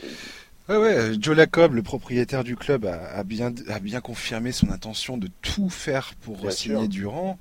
[0.69, 5.17] Ouais, ouais, Joe Lacob, le propriétaire du club, a, bien, a bien confirmé son intention
[5.17, 7.39] de tout faire pour signer Durant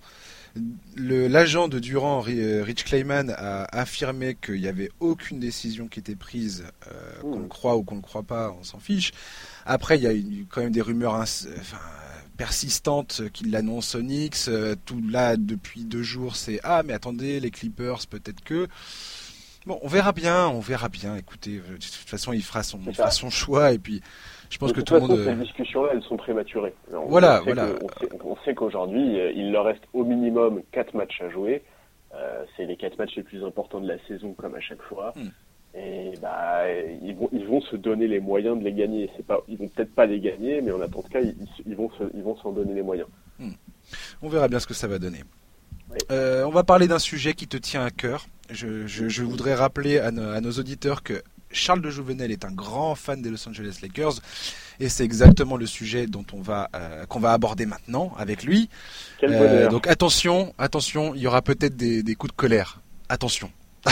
[0.95, 6.15] l'agent de Durand, euh, Rich Clayman, a affirmé qu'il n'y avait aucune décision qui était
[6.15, 9.11] prise, euh, qu'on le croit ou qu'on ne le croit pas, on s'en fiche.
[9.65, 11.25] Après, il y a eu quand même des rumeurs
[12.37, 14.47] persistantes qui l'annoncent Onyx.
[14.47, 18.67] Euh, tout là, depuis deux jours, c'est Ah, mais attendez, les Clippers, peut-être que.
[19.65, 21.17] Bon, on verra bien, on verra bien.
[21.17, 24.01] Écoutez, de toute façon, il fera son, il fera son choix et puis
[24.49, 25.23] je pense que tout le monde.
[25.23, 26.73] Ces discussions-là, elles sont prématurées.
[27.07, 27.67] voilà, voilà.
[28.23, 31.63] on sait, qu'aujourd'hui, euh, il leur reste au minimum 4 matchs à jouer.
[32.15, 35.13] Euh, c'est les 4 matchs les plus importants de la saison, comme à chaque fois.
[35.15, 35.29] Hmm.
[35.75, 36.63] Et bah,
[37.03, 39.09] ils vont, ils vont se donner les moyens de les gagner.
[39.15, 41.35] C'est pas, ils vont peut-être pas les gagner, mais en attendant cas, ils,
[41.65, 43.07] ils vont, ils vont s'en donner les moyens.
[43.37, 43.51] Hmm.
[44.21, 45.19] On verra bien ce que ça va donner.
[46.11, 48.27] Euh, on va parler d'un sujet qui te tient à cœur.
[48.49, 51.21] Je, je, je voudrais rappeler à, à, nos auditeurs que
[51.51, 54.15] Charles de Jouvenel est un grand fan des Los Angeles Lakers
[54.79, 58.69] et c'est exactement le sujet dont on va euh, qu'on va aborder maintenant avec lui.
[59.23, 62.81] Euh, donc attention, attention, il y aura peut-être des, coups de colère.
[63.09, 63.51] Attention.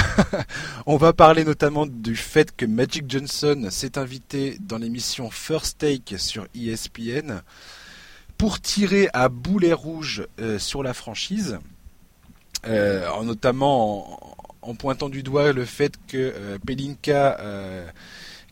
[0.86, 6.18] on va parler notamment du fait que Magic Johnson s'est invité dans l'émission First Take
[6.18, 7.42] sur ESPN
[8.38, 11.60] pour tirer à boulet rouge euh, sur la franchise,
[13.24, 14.35] notamment en
[14.74, 17.88] pointant du doigt le fait que euh, Pelinka, euh,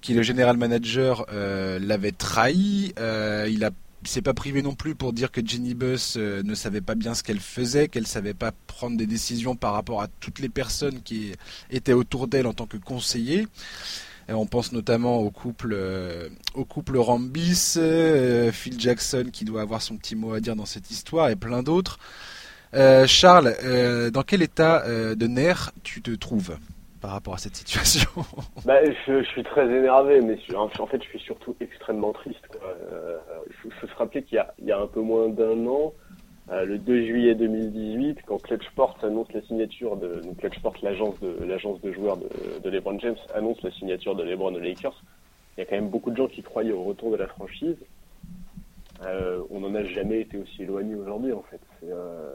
[0.01, 2.93] qui est le général manager, euh, l'avait trahi.
[2.97, 3.71] il a
[4.05, 7.23] s'est pas privé non plus pour dire que Jenny Buss ne savait pas bien ce
[7.23, 11.31] qu'elle faisait, qu'elle savait pas prendre des décisions par rapport à toutes les personnes qui
[11.71, 13.47] étaient autour d'elle en tant que conseiller.
[14.27, 15.73] on pense notamment au couple,
[16.53, 17.77] au couple Rambis,
[18.51, 21.63] Phil Jackson qui doit avoir son petit mot à dire dans cette histoire et plein
[21.63, 21.97] d'autres.
[22.75, 26.57] Euh, Charles, euh, dans quel état euh, de nerfs tu te trouves
[27.01, 28.09] par rapport à cette situation?
[28.65, 32.39] Bah, je, suis très énervé, mais en fait, je suis surtout extrêmement triste.
[33.65, 35.93] Il faut, se rappeler qu'il y, a un peu moins d'un an,
[36.49, 42.69] le 2 juillet 2018, quand Clutchport annonce la signature de Clutchport, l'agence de joueurs de,
[42.69, 45.03] LeBron James, annonce la signature de LeBron aux Lakers.
[45.57, 47.77] Il y a quand même beaucoup de gens qui croyaient au retour de la franchise.
[49.49, 51.59] On n'en a jamais été aussi éloigné aujourd'hui, en fait.
[51.91, 52.31] Euh,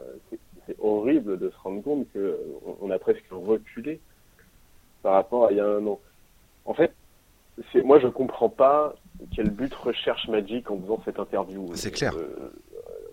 [0.67, 3.99] c'est horrible de se rendre compte qu'on on a presque reculé
[5.01, 5.99] par rapport à il y a un an.
[6.65, 6.93] En fait,
[7.83, 8.93] moi je comprends pas
[9.35, 11.67] quel but recherche Magic en faisant cette interview.
[11.73, 12.13] C'est clair.
[12.15, 12.51] Euh,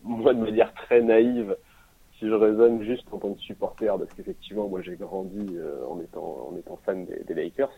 [0.02, 1.56] moi, de manière très naïve,
[2.18, 5.58] si je raisonne juste en tant que supporter, parce qu'effectivement, moi j'ai grandi
[5.88, 7.72] en, étant, en étant fan des, Lakers,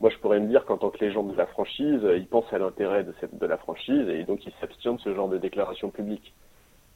[0.00, 2.58] moi je pourrais me dire qu'en tant que légende de la franchise, il pense à
[2.58, 5.90] l'intérêt de, cette, de la franchise et donc il s'abstient de ce genre de déclaration
[5.90, 6.32] publique.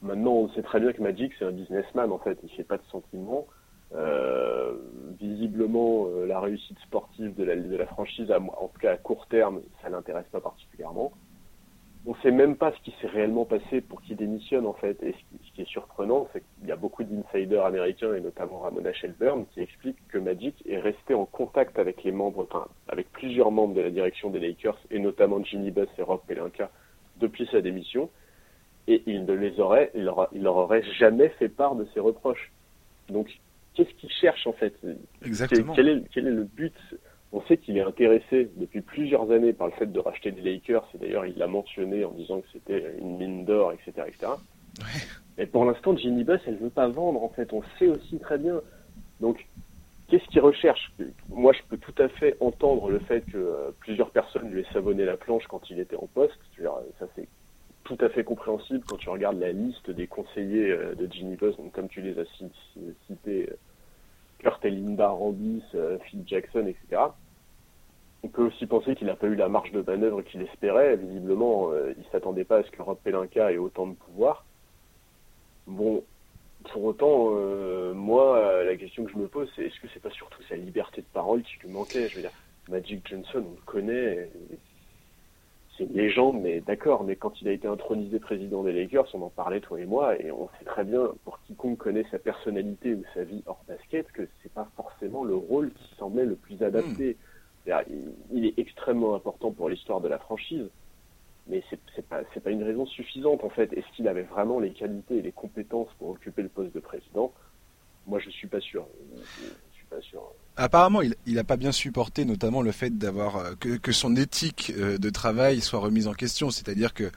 [0.05, 2.37] Maintenant, on sait très bien que Magic, c'est un businessman, en fait.
[2.43, 3.47] Il fait pas de sentiments.
[3.95, 4.73] Euh,
[5.19, 9.89] visiblement, euh, la réussite sportive de la, franchise, en tout cas à court terme, ça
[9.89, 11.11] l'intéresse pas particulièrement.
[12.05, 15.01] On sait même pas ce qui s'est réellement passé pour qu'il démissionne, en fait.
[15.01, 18.93] Et ce qui, est surprenant, c'est qu'il y a beaucoup d'insiders américains, et notamment Ramona
[18.93, 22.47] Shelburne, qui expliquent que Magic est resté en contact avec les membres,
[22.89, 26.69] avec plusieurs membres de la direction des Lakers, et notamment Jimmy Buss et Rob Pelinka,
[27.17, 28.11] depuis sa démission
[28.87, 31.99] et il ne les aurait, il leur, il leur aurait jamais fait part de ses
[31.99, 32.51] reproches.
[33.09, 33.39] Donc,
[33.73, 34.73] qu'est-ce qu'il cherche en fait?
[35.23, 35.73] Exactement.
[35.73, 36.75] Quel est, quel est le but?
[37.31, 40.87] On sait qu'il est intéressé depuis plusieurs années par le fait de racheter les Lakers,
[40.93, 44.31] et d'ailleurs il l'a mentionné en disant que c'était une mine d'or, etc., etc.
[44.79, 44.85] Ouais.
[45.37, 47.51] Mais pour l'instant, Ginny Buss, elle veut pas vendre en fait.
[47.51, 48.61] On sait aussi très bien.
[49.19, 49.45] Donc,
[50.07, 50.93] qu'est-ce qu'il recherche?
[51.29, 54.73] Moi, je peux tout à fait entendre le fait que euh, plusieurs personnes lui aient
[54.73, 56.39] savonné la planche quand il était en poste.
[56.57, 57.27] Ça, c'est
[57.85, 61.55] tout à fait compréhensible quand tu regardes la liste des conseillers euh, de Ginny Boss,
[61.55, 62.25] donc comme tu les as
[63.07, 63.57] cités, euh,
[64.39, 67.03] Kurt et Linda Rambis, euh, Phil Jackson, etc.
[68.23, 70.97] On peut aussi penser qu'il n'a pas eu la marge de manœuvre qu'il espérait.
[70.97, 74.45] Visiblement, il il s'attendait pas à ce que Rob Pelinka ait autant de pouvoir.
[75.67, 76.03] Bon,
[76.71, 77.29] pour autant,
[77.93, 81.01] moi, la question que je me pose, c'est est-ce que c'est pas surtout sa liberté
[81.01, 82.09] de parole qui lui manquait?
[82.09, 82.31] Je veux dire,
[82.67, 84.31] Magic Johnson, on le connaît,
[85.77, 89.21] c'est une légende, mais d'accord, mais quand il a été intronisé président des Lakers, on
[89.23, 92.93] en parlait toi et moi, et on sait très bien, pour quiconque connaît sa personnalité
[92.93, 96.61] ou sa vie hors basket, que c'est pas forcément le rôle qui semblait le plus
[96.63, 97.17] adapté.
[97.67, 97.71] Hmm.
[98.31, 100.69] Il est extrêmement important pour l'histoire de la franchise,
[101.47, 103.73] mais c'est pas pas une raison suffisante en fait.
[103.73, 107.33] Est-ce qu'il avait vraiment les qualités et les compétences pour occuper le poste de président?
[108.05, 108.87] Moi, je suis pas sûr.
[109.15, 110.21] Je suis pas sûr.
[110.57, 114.97] Apparemment, il n'a pas bien supporté notamment le fait d'avoir euh, que, son éthique euh,
[114.97, 116.49] de travail soit remise en question.
[116.49, 117.11] C'est-à-dire que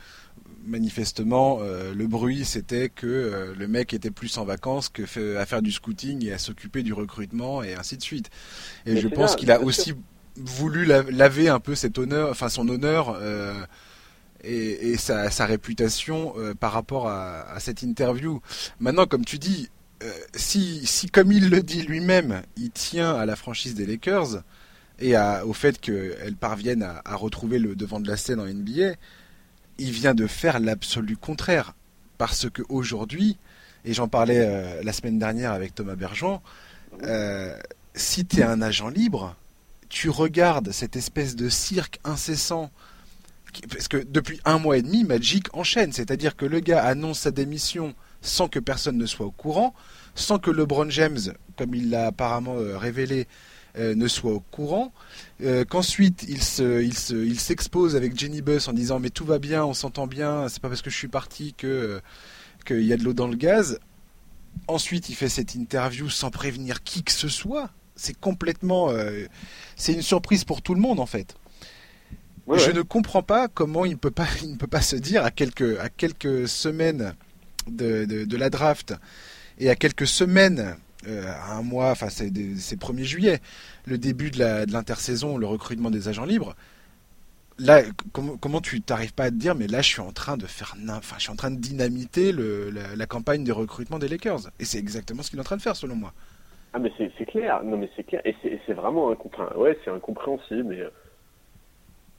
[0.66, 5.62] manifestement, euh, le bruit, c'était que le mec était plus en vacances que à faire
[5.62, 8.28] du scouting et à s'occuper du recrutement et ainsi de suite.
[8.86, 9.94] Et je pense qu'il a aussi
[10.36, 13.18] voulu laver un peu cet honneur, enfin son honneur
[14.42, 18.40] et, sa, réputation par rapport à, à, cette interview.
[18.78, 19.70] Maintenant, comme tu dis,
[20.02, 24.42] euh, si, si, comme il le dit lui-même, il tient à la franchise des Lakers
[25.00, 28.94] et au fait qu'elle parvienne à, retrouver le devant de la scène en NBA,
[29.78, 31.74] il vient de faire l'absolu contraire.
[32.18, 33.38] Parce qu'aujourd'hui,
[33.84, 36.40] et j'en parlais euh, la semaine dernière avec Thomas Bergeon,
[37.04, 37.56] euh,
[37.94, 39.36] si tu es un agent libre,
[39.88, 42.72] tu regardes cette espèce de cirque incessant
[43.70, 45.92] parce que depuis un mois et demi, Magic enchaîne.
[45.92, 49.74] C'est-à-dire que le gars annonce sa démission sans que personne ne soit au courant,
[50.14, 51.18] sans que LeBron James,
[51.56, 53.28] comme il l'a apparemment euh, révélé,
[53.76, 54.92] euh, ne soit au courant,
[55.42, 59.24] euh, qu'ensuite il se, il se, il s'expose avec Jenny Buss en disant mais tout
[59.24, 62.00] va bien, on s'entend bien, c'est pas parce que je suis parti que
[62.66, 63.78] qu'il y a de l'eau dans le gaz.
[64.66, 67.70] Ensuite, il fait cette interview sans prévenir qui que ce soit.
[67.94, 68.90] C'est complètement,
[69.76, 71.34] c'est une surprise pour tout le monde en fait.
[72.52, 75.30] je ne comprends pas comment il peut pas, il ne peut pas se dire à
[75.30, 77.14] quelques, à quelques semaines
[77.70, 78.94] de, la draft.
[79.58, 83.40] Et à quelques semaines, euh, à un mois, enfin c'est, 1er juillet,
[83.86, 86.54] le début de, l'intersaison, le recrutement des agents libres,
[87.58, 90.46] là, comment, tu t'arrives pas à te dire, mais là je suis en train de
[90.46, 94.64] faire, enfin je suis en train de dynamiter la, campagne de recrutement des Lakers, et
[94.64, 96.12] c'est exactement ce qu'il est en train de faire selon moi.
[96.72, 100.90] Ah mais c'est, clair, non mais c'est clair, et c'est, vraiment incompréhensible, ouais incompréhensible, euh,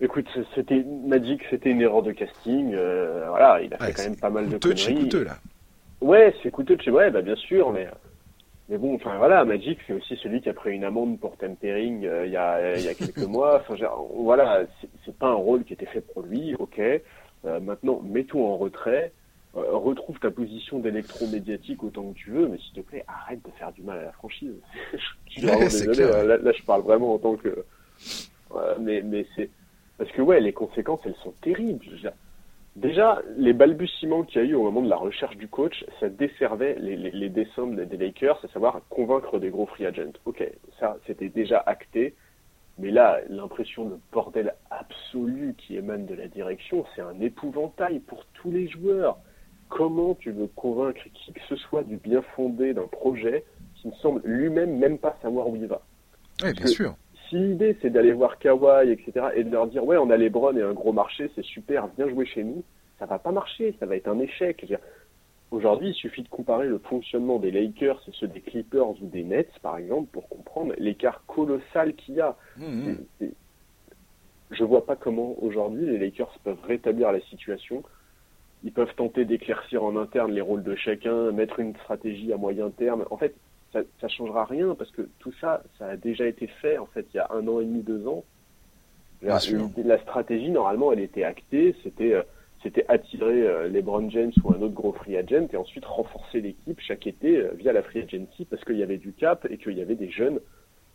[0.01, 2.73] Écoute, c'était Magic, c'était une erreur de casting.
[2.73, 4.77] Euh, voilà, il a fait quand même pas mal de conneries.
[4.77, 5.37] C'est coûteux là.
[5.99, 7.87] Ouais, c'est coûteux de chez ouais, bah bien sûr, mais
[8.69, 12.05] mais bon, enfin voilà, Magic c'est aussi celui qui a pris une amende pour tempering
[12.05, 13.61] euh, il y a il y a quelques mois.
[13.67, 13.75] Enfin
[14.13, 14.61] voilà,
[15.05, 16.55] c'est pas un rôle qui était fait pour lui.
[16.55, 16.79] Ok.
[16.79, 19.11] Euh, maintenant, mets-toi en retrait.
[19.53, 23.73] retrouve ta position d'électromédiatique autant que tu veux, mais s'il te plaît, arrête de faire
[23.73, 24.53] du mal à la franchise.
[24.93, 26.05] je suis vraiment désolé.
[26.25, 27.65] Là, là, je parle vraiment en tant que.
[28.79, 29.49] mais mais c'est
[29.99, 31.85] parce que ouais, les conséquences, elles sont terribles.
[32.77, 36.07] déjà, les balbutiements qu'il y a eu au moment de la recherche du coach, ça
[36.07, 40.13] desservait les, les, les des Lakers, à savoir convaincre des gros free agents.
[40.23, 40.41] Ok,
[40.79, 42.15] ça, c'était déjà acté.
[42.77, 48.23] Mais là, l'impression de bordel absolu qui émane de la direction, c'est un épouvantail pour
[48.35, 49.17] tous les joueurs.
[49.67, 53.43] Comment tu veux convaincre qui que ce soit du bien fondé d'un projet
[53.75, 55.81] qui ne semble lui-même même pas savoir où il va?
[56.41, 56.95] Oui, bien sûr
[57.30, 60.25] si l'idée c'est d'aller voir Kawhi, etc., et de leur dire ouais on a les
[60.25, 62.63] Lebron et un gros marché, c'est super, viens jouer chez nous,
[62.97, 64.65] ça va pas marcher, ça va être un échec.
[65.51, 69.23] Aujourd'hui, il suffit de comparer le fonctionnement des Lakers et ceux des Clippers ou des
[69.23, 72.38] Nets, par exemple, pour comprendre l'écart colossal qu'il y a.
[72.57, 73.25] Mmh, mmh.
[74.51, 77.84] Je vois pas comment aujourd'hui les Lakers peuvent rétablir la situation.
[78.63, 82.69] Ils peuvent tenter d'éclaircir en interne les rôles de chacun, mettre une stratégie à moyen
[82.69, 83.05] terme.
[83.09, 83.34] En fait,
[83.72, 87.05] ça, ça changera rien parce que tout ça, ça a déjà été fait en fait
[87.13, 88.24] il y a un an et demi, deux ans.
[89.22, 89.39] La,
[89.84, 91.76] la stratégie normalement, elle était actée.
[91.84, 92.24] C'était euh,
[92.63, 96.80] c'était attirer euh, LeBron James ou un autre gros free agent et ensuite renforcer l'équipe
[96.80, 99.78] chaque été euh, via la free agency parce qu'il y avait du cap et qu'il
[99.78, 100.39] y avait des jeunes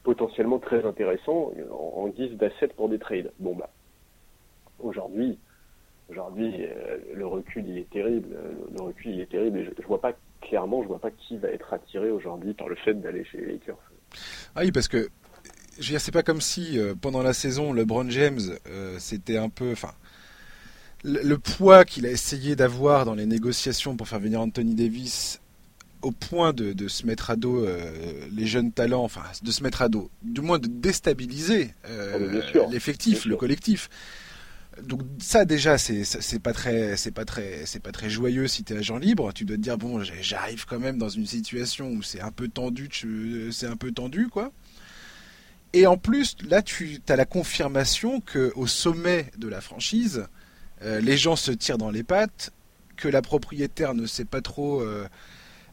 [0.03, 3.33] potentiellement très intéressants en, guise d'assets pour des trades.
[3.39, 3.71] Bon bah
[4.79, 5.39] aujourd'hui,
[6.11, 6.67] aujourd'hui
[7.15, 8.29] le recul il est terrible,
[8.77, 10.13] le, recul il est terrible et je, je vois pas
[10.49, 13.53] clairement, je vois pas qui va être attiré aujourd'hui par le fait d'aller chez les
[13.53, 13.79] Lakers.
[14.55, 15.09] Ah oui, parce que
[15.79, 19.39] je veux dire, c'est pas comme si euh, pendant la saison, LeBron James, euh, c'était
[19.39, 19.93] un peu, enfin,
[21.03, 25.41] le, poids qu'il a essayé d'avoir dans les négociations pour faire venir Anthony Davis,
[26.03, 27.91] au point de, se mettre à dos euh,
[28.31, 33.25] les jeunes talents, enfin, de se mettre à dos, du moins de déstabiliser ah, l'effectif,
[33.25, 33.89] le collectif
[34.83, 38.77] donc ça déjà c'est pas très c'est pas très c'est pas très joyeux si t'es
[38.77, 39.33] agent libre.
[39.33, 42.49] Tu dois te dire bon j'arrive quand même dans une situation où c'est un peu
[42.49, 42.89] tendu
[43.53, 44.53] c'est un peu tendu quoi.
[45.73, 50.27] Et en plus là tu as la confirmation que au sommet de la franchise
[50.83, 52.53] euh, les gens se tirent dans les pattes
[52.97, 55.07] que la propriétaire ne sait pas trop euh,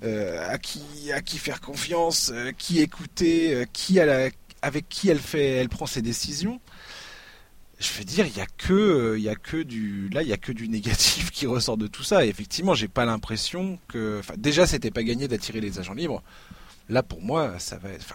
[0.03, 5.69] euh, à qui à qui faire confiance qui écouter qui avec qui elle fait elle
[5.69, 6.59] prend ses décisions
[7.81, 10.33] je veux dire, il y a que, il y a que du, là, il y
[10.33, 12.25] a que du négatif qui ressort de tout ça.
[12.25, 16.21] Et effectivement, j'ai pas l'impression que, enfin, déjà, c'était pas gagné d'attirer les agents libres.
[16.89, 18.05] Là, pour moi, ça va être,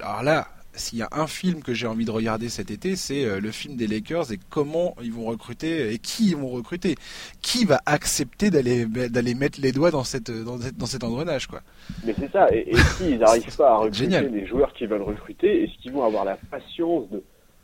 [0.00, 3.24] alors là, s'il y a un film que j'ai envie de regarder cet été, c'est
[3.24, 6.94] euh, le film des Lakers et comment ils vont recruter et qui ils vont recruter.
[7.42, 11.62] Qui va accepter d'aller d'aller mettre les doigts dans cette dans, dans cet engrenage quoi.
[12.04, 12.46] Mais c'est ça.
[12.52, 16.04] Et, et s'ils n'arrivent pas à recruter les joueurs qu'ils veulent recruter, est-ce qu'ils vont
[16.04, 17.22] avoir la patience de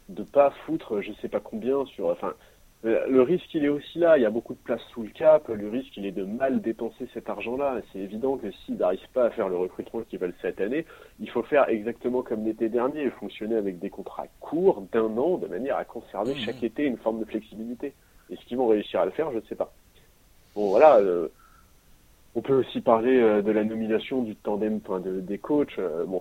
[0.09, 2.35] de pas foutre je sais pas combien sur enfin
[2.85, 5.49] le risque il est aussi là, il y a beaucoup de place sous le cap,
[5.49, 7.81] le risque il est de mal dépenser cet argent-là.
[7.93, 10.85] C'est évident que s'ils n'arrivent pas à faire le recrutement qu'ils veulent cette année,
[11.19, 15.47] il faut faire exactement comme l'été dernier, fonctionner avec des contrats courts d'un an de
[15.47, 16.39] manière à conserver mmh.
[16.39, 17.95] chaque été une forme de flexibilité.
[18.31, 19.31] Est-ce qu'ils vont réussir à le faire?
[19.33, 19.73] Je ne sais pas.
[20.55, 21.29] Bon voilà, euh,
[22.35, 25.79] on peut aussi parler euh, de la nomination du tandem de, des coachs.
[25.79, 26.21] Euh, bon,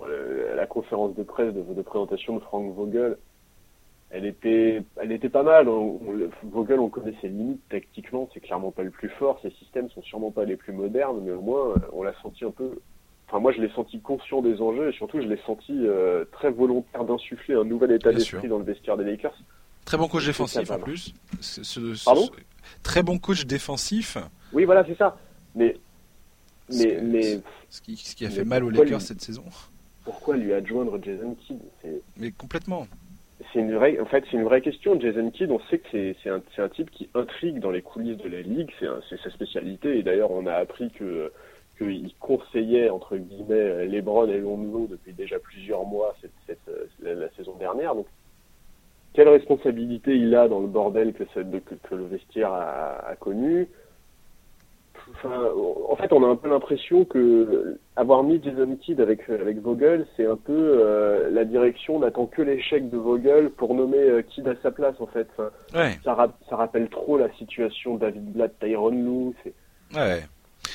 [0.56, 3.18] la conférence de presse de, de présentation de Frank Vogel,
[4.14, 5.68] elle était, elle était pas mal.
[5.68, 6.00] On,
[6.44, 9.40] Vogel, on connaît ses limites tactiquement, c'est clairement pas le plus fort.
[9.42, 12.52] Ses systèmes sont sûrement pas les plus modernes, mais au moins, on l'a senti un
[12.52, 12.78] peu.
[13.26, 16.50] Enfin, moi, je l'ai senti conscient des enjeux et surtout, je l'ai senti euh, très
[16.50, 19.36] volontaire d'insuffler un nouvel état d'esprit dans le vestiaire des Lakers.
[19.84, 21.12] Très bon coach défensif en plus.
[22.84, 24.16] Très bon coach défensif.
[24.52, 25.18] Oui, voilà, c'est ça.
[25.56, 25.76] Mais,
[26.70, 29.44] mais, mais ce qui, ce qui a fait mal aux Lakers cette saison.
[30.04, 31.58] Pourquoi lui adjoindre Jason Kidd?
[32.16, 32.86] Mais complètement
[33.54, 35.00] c'est une vraie, en fait, c'est une vraie question.
[35.00, 36.28] Jason Kidd, on sait que c'est
[36.60, 39.96] un, type qui intrigue dans les coulisses de la ligue, c'est sa spécialité.
[39.98, 41.32] Et d'ailleurs, on a appris que
[41.78, 46.14] qu'il conseillait entre guillemets LeBron et Lonzo depuis déjà plusieurs mois
[46.46, 46.60] cette,
[47.00, 47.94] la, saison dernière.
[49.12, 51.24] Quelle responsabilité il a dans le bordel que,
[51.94, 53.68] le vestiaire a connu?
[55.24, 60.06] En fait, on a un peu l'impression que avoir mis Jason Kidd avec avec Vogel,
[60.16, 64.48] c'est un peu euh, la direction n'attend que l'échec de Vogel pour nommer euh, Kidd
[64.48, 64.94] à sa place.
[65.00, 65.28] En fait,
[66.04, 69.54] ça, ça rappelle trop la situation David Blatt, Tyron Lue.
[69.94, 70.24] Ouais.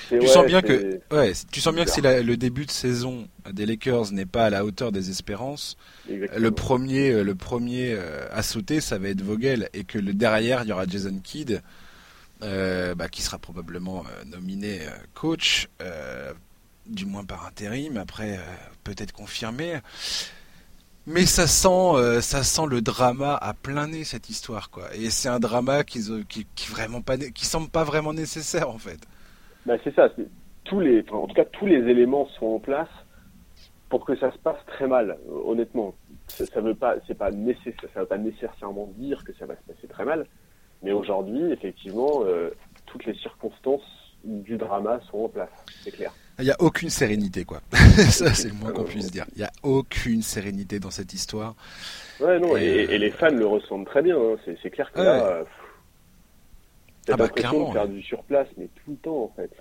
[0.07, 3.65] Tu sens bien que ouais, tu sens bien que si le début de saison des
[3.65, 5.77] Lakers n'est pas à la hauteur des espérances,
[6.07, 7.97] le premier euh, le premier
[8.31, 11.61] à sauter ça va être Vogel et que le derrière il y aura Jason Kidd
[12.41, 15.67] euh, bah, qui sera probablement euh, nominé euh, coach,
[16.85, 18.39] du moins par intérim, après
[18.83, 19.79] peut-être confirmé.
[21.05, 24.85] Mais ça sent, ça sent le drama à plein nez cette histoire, quoi.
[24.95, 28.99] Et c'est un drama qui, qui, vraiment pas, qui semble pas vraiment nécessaire en fait.
[29.65, 30.05] Bah c'est ça.
[30.05, 32.89] En tout cas, tous les éléments sont en place
[33.89, 35.17] pour que ça se passe très mal.
[35.45, 35.93] Honnêtement,
[36.27, 40.05] ça, ça veut pas, c'est veut pas nécessairement dire que ça va se passer très
[40.05, 40.25] mal.
[40.83, 42.51] Mais aujourd'hui, effectivement, euh,
[42.85, 43.81] toutes les circonstances
[44.23, 45.49] du drama sont en place,
[45.83, 46.13] c'est clair.
[46.39, 47.61] Il n'y a aucune sérénité, quoi.
[47.71, 49.25] ça, c'est le moins qu'on puisse dire.
[49.35, 51.53] Il n'y a aucune sérénité dans cette histoire.
[52.21, 54.17] Ouais, non, et, les fans le ressentent très bien.
[54.17, 54.37] Hein.
[54.61, 55.43] C'est clair que là, euh,
[57.11, 59.51] ah bah, l'impression de faire du surplace, mais tout le temps, en fait.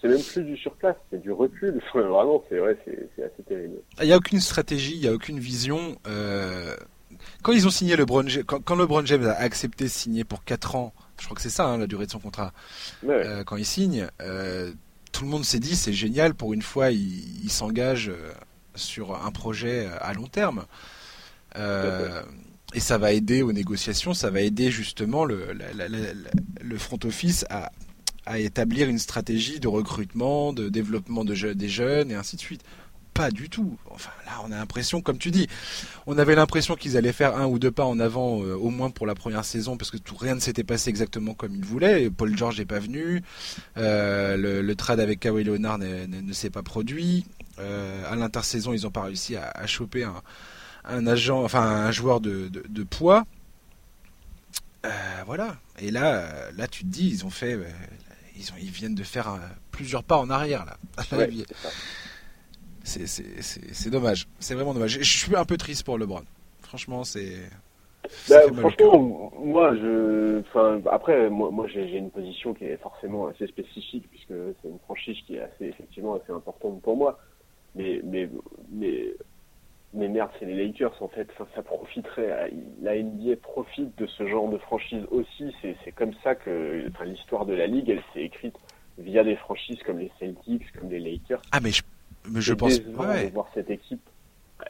[0.00, 1.80] c'est même plus du surplace, c'est du recul.
[1.94, 2.76] Vraiment, c'est ouais,
[3.18, 3.76] assez terrible.
[4.00, 5.96] Il n'y a aucune stratégie, il n'y a aucune vision.
[6.06, 6.74] Euh,
[7.42, 10.76] quand ils ont signé le quand, quand LeBron James a accepté de signer pour 4
[10.76, 12.52] ans, je crois que c'est ça hein, la durée de son contrat,
[13.06, 14.72] euh, quand il signe, euh,
[15.12, 18.12] tout le monde s'est dit c'est génial pour une fois il, s'engage
[18.74, 20.64] sur un projet à long terme.
[21.56, 25.56] et ça va aider aux négociations, ça va aider justement le,
[26.60, 27.70] le front office à,
[28.26, 32.62] à établir une stratégie de recrutement, de développement de des jeunes et ainsi de suite.
[33.14, 33.78] Pas du tout.
[33.90, 35.46] Enfin, là, on a l'impression, comme tu dis,
[36.06, 38.90] on avait l'impression qu'ils allaient faire un ou deux pas en avant, euh, au moins
[38.90, 42.10] pour la première saison, parce que tout rien ne s'était passé exactement comme ils voulaient.
[42.10, 43.22] Paul George n'est pas venu,
[43.76, 47.24] euh, le, trade avec Kawhi Leonard ne, s'est pas produit.
[47.60, 50.20] Euh, à l'intersaison, ils n'ont pas réussi à, choper un,
[50.84, 53.26] un, agent, enfin un joueur de, de, poids.
[55.24, 55.56] voilà.
[55.78, 57.56] Et là, là, tu te dis, ils ont fait
[58.36, 59.38] ils, ont, ils viennent de faire
[59.70, 60.76] plusieurs pas en arrière là.
[62.84, 64.26] c'est dommage.
[64.38, 64.98] C'est vraiment dommage.
[65.00, 66.22] Je suis un peu triste pour LeBron.
[66.60, 67.34] Franchement, c'est.
[68.28, 73.46] Bah, franchement, moi, je, enfin, après, moi, moi j'ai une position qui est forcément assez
[73.46, 77.18] spécifique puisque c'est une franchise qui est assez, effectivement, assez importante pour moi.
[77.74, 78.28] Mais, mais,
[78.70, 79.14] mais
[79.94, 81.28] mais merde, c'est les Lakers en fait.
[81.54, 82.50] ça profiterait.
[82.82, 85.54] La NBA profite de ce genre de franchise aussi.
[85.62, 88.56] C'est comme ça que enfin, l'histoire de la ligue, elle s'est écrite
[88.98, 91.42] via des franchises comme les Celtics, comme les Lakers.
[91.52, 91.82] Ah mais je,
[92.30, 93.30] mais je pense ouais.
[93.30, 94.02] voir cette équipe.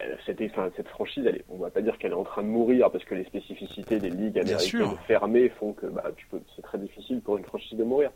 [0.01, 2.43] Euh, cette, enfin, cette franchise, elle est, on va pas dire qu'elle est en train
[2.43, 6.11] de mourir parce que les spécificités des ligues américaines fermées font que bah,
[6.57, 8.11] c'est très difficile pour une franchise de mourir.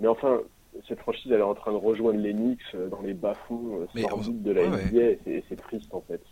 [0.00, 0.40] Mais enfin,
[0.88, 4.30] cette franchise elle est en train de rejoindre les Knicks euh, dans les bas-fonds euh,
[4.30, 5.42] de la NBA.
[5.48, 6.22] C'est triste en fait.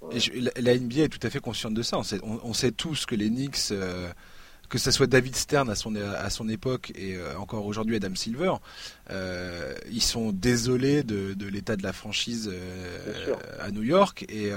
[0.56, 1.98] la, NBA est tout à fait consciente de ça.
[2.22, 4.08] On sait, tous que les Knicks, euh,
[4.68, 8.54] que ce soit David Stern à son, à son époque et encore aujourd'hui Adam Silver,
[9.90, 12.52] ils sont désolés de, l'état de la franchise
[13.60, 14.24] à New York.
[14.28, 14.50] Et,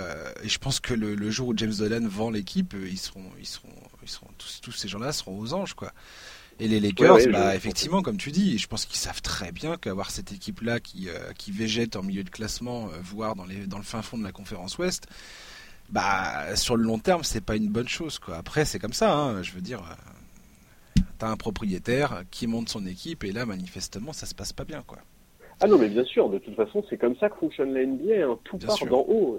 [0.44, 3.70] je pense que le, jour où James Dolan vend l'équipe, ils seront, ils seront,
[4.04, 5.94] ils seront tous, tous ces gens-là seront aux anges quoi.
[6.62, 10.12] Et les Lakers, bah, effectivement, comme tu dis, je pense qu'ils savent très bien qu'avoir
[10.12, 13.78] cette équipe-là qui, euh, qui végète en milieu de classement, euh, voire dans, les, dans
[13.78, 15.08] le fin fond de la conférence Ouest,
[15.92, 18.20] bah, sur le long terme, c'est pas une bonne chose.
[18.20, 18.38] Quoi.
[18.38, 22.86] Après, c'est comme ça, hein, je veux dire, euh, t'as un propriétaire qui monte son
[22.86, 24.84] équipe, et là, manifestement, ça se passe pas bien.
[24.86, 25.00] quoi.
[25.60, 28.26] Ah non, mais bien sûr, de toute façon, c'est comme ça que fonctionne la NBA,
[28.26, 28.40] hein.
[28.44, 29.38] tout part d'en haut.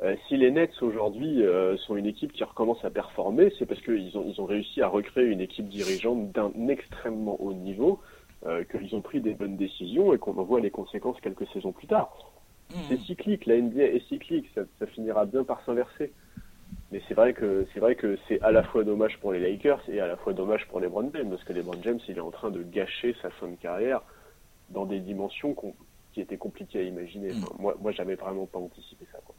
[0.00, 3.80] Euh, si les Nets aujourd'hui euh, sont une équipe qui recommence à performer, c'est parce
[3.80, 7.98] qu'ils ont, ils ont réussi à recréer une équipe dirigeante d'un extrêmement haut niveau,
[8.46, 11.72] euh, qu'ils ont pris des bonnes décisions et qu'on en voit les conséquences quelques saisons
[11.72, 12.16] plus tard.
[12.70, 12.78] Mmh.
[12.88, 16.12] C'est cyclique, la NBA est cyclique, ça, ça finira bien par s'inverser.
[16.92, 19.82] Mais c'est vrai que c'est vrai que c'est à la fois dommage pour les Lakers
[19.88, 22.16] et à la fois dommage pour les LeBron James parce que les LeBron James il
[22.16, 24.02] est en train de gâcher sa fin de carrière
[24.70, 25.54] dans des dimensions
[26.12, 27.32] qui étaient compliquées à imaginer.
[27.32, 27.44] Mmh.
[27.58, 29.18] moi, moi, j'avais vraiment pas anticipé ça.
[29.24, 29.34] Quoi.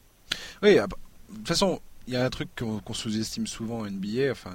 [0.62, 0.96] Oui, ah, bah,
[1.28, 4.50] de toute façon, il y a un truc qu'on sous-estime souvent en NBA, enfin,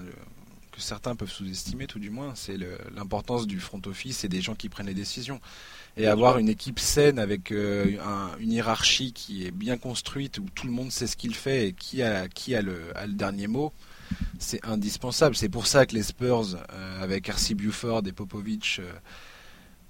[0.76, 2.58] que certains peuvent sous-estimer tout du moins, c'est
[2.94, 5.40] l'importance du front office et des gens qui prennent les décisions.
[5.98, 10.68] Et avoir une équipe saine avec euh, une hiérarchie qui est bien construite, où tout
[10.68, 13.72] le monde sait ce qu'il fait et qui a, qui a, le, dernier mot,
[14.38, 15.36] c'est indispensable.
[15.36, 17.56] C'est pour ça que les Spurs, euh, avec R.C.
[17.56, 18.92] Buford et Popovich, euh,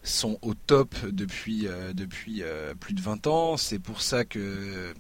[0.04, 2.44] sont au top depuis, depuis
[2.80, 3.58] plus de 20 ans.
[3.58, 4.94] C'est pour ça que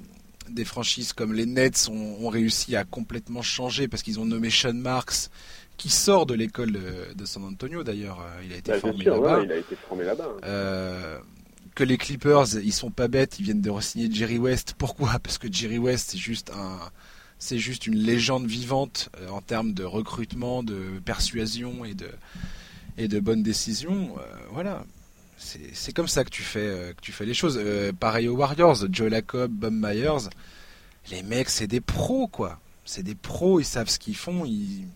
[0.49, 4.73] des franchises comme les Nets ont, réussi à complètement changer parce qu'ils ont nommé Sean
[4.73, 5.29] Marks,
[5.77, 8.21] qui sort de l'école de, San Antonio d'ailleurs.
[8.21, 9.41] Euh, il a été formé là-bas.
[9.43, 10.29] il a été formé là-bas.
[10.37, 10.45] Hein.
[10.45, 11.19] Euh,
[11.73, 14.75] que les Clippers, ils sont pas bêtes, ils viennent de re-signer Jerry West.
[14.77, 15.19] Pourquoi?
[15.23, 16.79] Parce que Jerry West, c'est juste un,
[17.39, 22.09] c'est juste une légende vivante euh, en termes de recrutement, de persuasion et de
[22.97, 24.15] et de bonnes décisions.
[24.51, 24.85] voilà
[25.37, 27.59] c'est comme ça que tu fais, que tu fais les choses.
[27.61, 30.29] Euh, pareil aux Warriors, Joe Lacob, Bob Myers,
[31.11, 32.59] les mecs, c'est des pros, quoi.
[32.85, 34.87] C'est des pros, ils savent ce qu'ils font, ils,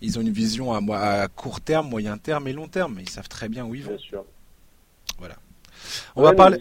[0.00, 2.98] ils ont une vision à, à, court terme, moyen terme et long terme.
[3.00, 3.90] Ils savent très bien où ils vont.
[3.90, 4.24] Bien sûr.
[5.18, 5.36] Voilà.
[6.16, 6.58] On va parler.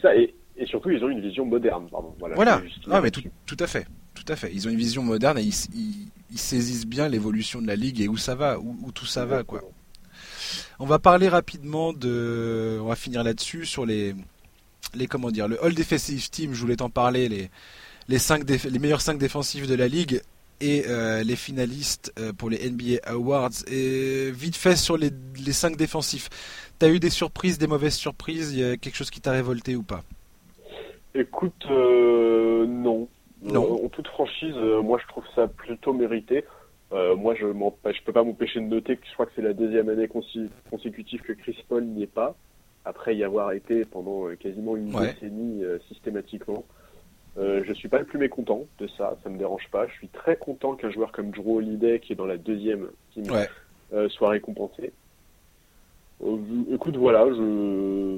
[0.57, 1.87] et, surtout, ils ont une vision moderne.
[2.19, 2.35] Voilà.
[2.35, 2.61] voilà.
[2.87, 3.85] Non, mais tout, tout, à fait.
[4.13, 4.51] Tout à fait.
[4.53, 8.07] Ils ont une vision moderne et ils, ils, saisissent bien l'évolution de la ligue et
[8.07, 9.61] où ça va, où, où tout ça va, quoi.
[10.79, 12.79] On va parler rapidement de.
[12.81, 14.15] On va finir là-dessus sur les.
[14.95, 17.49] les comment dire, le All Defensive Team, je voulais t'en parler, les,
[18.07, 20.21] les, cinq les meilleurs 5 défensifs de la ligue
[20.61, 23.51] et euh, les finalistes euh, pour les NBA Awards.
[23.71, 25.11] Et vite fait sur les,
[25.45, 26.29] les 5 défensifs.
[26.79, 28.53] T'as eu des surprises, des mauvaises surprises?
[28.53, 30.01] Il y a quelque chose qui t'a révolté ou pas?
[31.15, 33.07] Écoute, euh, non.
[33.43, 33.85] Non.
[33.85, 36.43] en toute franchise, moi je trouve ça plutôt mérité.
[36.91, 39.89] Moi, je je peux pas m'empêcher de noter que je crois que c'est la deuxième
[39.89, 40.09] année
[40.71, 42.35] consécutive que Chris Paul n'y est pas,
[42.83, 46.65] après y avoir été pendant quasiment une décennie systématiquement.
[47.37, 49.85] Euh, je suis pas le plus mécontent de ça, ça me dérange pas.
[49.87, 53.25] Je suis très content qu'un joueur comme Drew Holiday, qui est dans la deuxième team,
[54.09, 54.91] soit récompensé.
[56.73, 58.17] écoute, voilà, je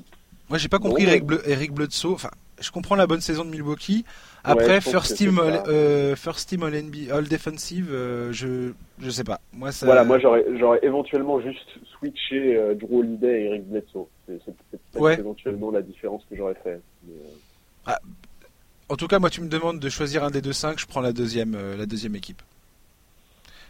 [0.49, 2.13] Moi, j'ai pas compris Non, Eric, Bleu- Eric Bledsoe.
[2.13, 2.29] Enfin,
[2.61, 4.05] je comprends la bonne saison de Milwaukee.
[4.43, 5.63] Après, pense first team, all, ça.
[5.67, 9.41] euh, first team all, NBA, all defensive, euh, je, je sais pas.
[9.53, 9.85] Moi, ça.
[9.85, 11.67] Voilà, moi j'aurais j'aurais éventuellement juste
[11.97, 14.07] switché euh, Drew Holiday et Eric Bledsoe.
[14.27, 14.39] C'est
[14.99, 15.19] Ouais.
[15.19, 16.79] éventuellement la différence que j'aurais fait.
[17.05, 17.13] Mais,
[17.89, 17.91] euh,
[18.89, 21.01] En tout cas, moi, tu me demandes de choisir un des deux cinq, je prends
[21.01, 22.41] la deuxième, euh, la deuxième équipe.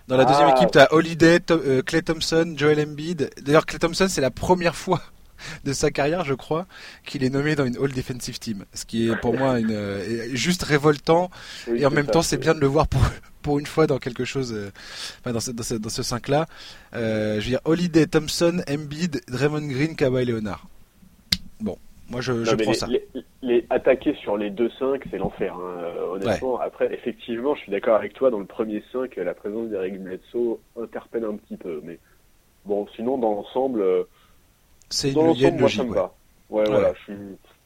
[0.08, 0.56] Dans la deuxième Ah.
[0.58, 3.30] équipe, t'as Holiday, To- euh, Clay Thompson, Joel Embiid.
[3.42, 5.02] D'ailleurs, Clay Thompson, c'est la première fois
[5.66, 6.66] de sa carrière, je crois,
[7.06, 8.66] qu'il est nommé dans une All Defensive Team.
[8.74, 11.30] Ce qui est pour moi une, euh, juste révoltant.
[11.68, 13.02] oui, Et en même ça, temps, c'est bien de le voir pour,
[13.44, 14.72] pour une fois dans quelque chose, euh,
[15.20, 16.48] enfin, dans ce, dans ce, dans ce 5-là.
[16.96, 20.66] Euh, je veux dire, Holiday, Thompson, Embiid, Draymond Green, Kawhi Leonard.
[22.10, 22.88] Moi, je, je Non, mais prends les, ça.
[22.88, 23.08] Les,
[23.42, 25.56] les attaquer sur les 2-5, c'est l'enfer.
[25.56, 28.32] hein, euh, honnêtement, après, effectivement, je suis d'accord avec toi.
[28.32, 31.82] Dans le premier 5, la présence d'Eric Bledsoe interpelle un petit peu.
[31.84, 32.00] Mais
[32.66, 34.04] bon, sinon, dans l'ensemble, euh,
[34.90, 35.96] C'est dans l'ensemble, moi, ça me ouais.
[35.96, 36.14] va.
[36.50, 37.14] Ouais, voilà, je suis,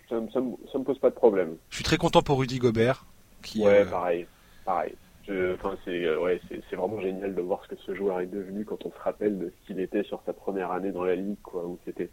[0.10, 1.56] ça, me- ça, me, ça me pose pas de problème.
[1.70, 3.06] Je suis très content pour Rudy Gobert.
[3.42, 4.26] Qui, Ouais, euh, pareil,
[4.66, 4.94] pareil.
[5.26, 8.26] Je- Enfin, c'est ouais, c'est c'est vraiment génial de voir ce que ce joueur est
[8.26, 11.16] devenu quand on se rappelle de ce qu'il était sur sa première année dans la
[11.16, 11.64] ligue, quoi.
[11.66, 12.10] Où c'était,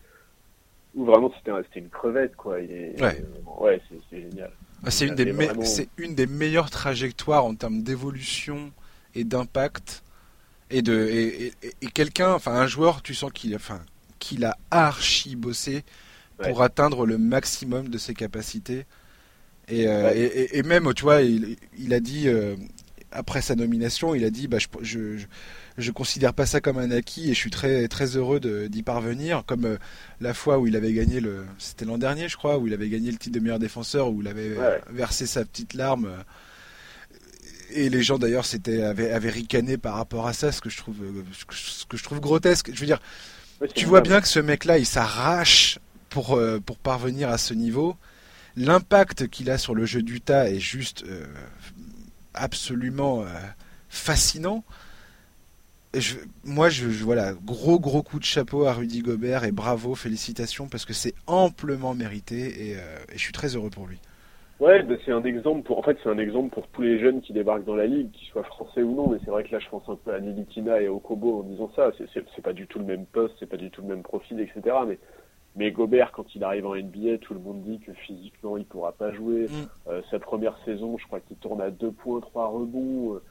[0.95, 2.55] où vraiment c'était un- c'était une crevette, quoi.
[2.55, 2.99] Ouais.
[3.01, 3.80] euh, ouais,
[4.11, 4.51] c'est génial.
[4.84, 5.62] Ah, C'est une, des vraiment-
[5.99, 8.72] une meilleures trajectoires en termes d'évolution
[9.14, 10.03] et d'impact.
[10.70, 13.80] Et, de, et, et- et quelqu'un, enfin un joueur, tu sens qu'il enfin,
[14.20, 15.82] qu'il a archi bossé
[16.38, 18.86] pour atteindre le maximum de ses capacités.
[19.68, 20.18] Et, euh, Ouais.
[20.18, 22.55] et, et- et même, tu vois, il, il a dit, euh,
[23.12, 25.26] après sa nomination, il a dit bah, je, je,
[25.80, 29.44] je, considère pas ça comme un acquis et je suis très, très heureux d'y parvenir.
[29.46, 29.76] Comme euh,
[30.20, 31.44] la fois où il avait gagné le.
[31.58, 34.22] C'était l'an dernier, je crois, où il avait gagné le titre de meilleur défenseur, où
[34.22, 34.80] il avait Ouais.
[34.90, 36.06] versé sa petite larme.
[36.06, 36.22] euh,
[37.72, 40.76] Et les gens d'ailleurs s'étaient avaient, avaient ricané par rapport à ça, ce que je
[40.76, 41.22] trouve, euh,
[41.52, 42.70] ce que je trouve grotesque.
[42.74, 43.00] Je veux dire,
[43.74, 45.78] tu vois bien que ce mec-là, il s'arrache
[46.08, 47.96] pour, euh, pour parvenir à ce niveau.
[48.56, 51.24] L'impact qu'il a sur le jeu d'Utah est juste euh,
[52.34, 53.24] absolument
[53.88, 54.64] fascinant.
[55.95, 59.95] Je, moi, je, je- voilà, gros gros coup de chapeau à Rudy Gobert et bravo,
[59.97, 63.99] félicitations parce que c'est amplement mérité et, euh, et je suis très heureux pour lui.
[64.61, 67.22] Ouais, bah, c'est un exemple pour, en fait, c'est un exemple pour tous les jeunes
[67.22, 69.09] qui débarquent dans la ligue, qu'ils soient français ou non.
[69.09, 71.43] Mais c'est vrai que là, je pense un peu à Nilitina et au Kobo en
[71.45, 71.91] disant ça.
[71.97, 74.76] C'est- pas du tout le même poste, c'est pas du tout le même profil, etc.
[74.86, 74.99] Mais,
[75.57, 78.93] mais Gobert, quand il arrive en NBA, tout le monde dit que physiquement, il pourra
[78.93, 79.47] pas jouer.
[79.49, 79.91] Mm.
[79.91, 83.14] Euh, sa première saison, je crois qu'il tourne à deux points, trois rebonds.
[83.14, 83.22] Euh,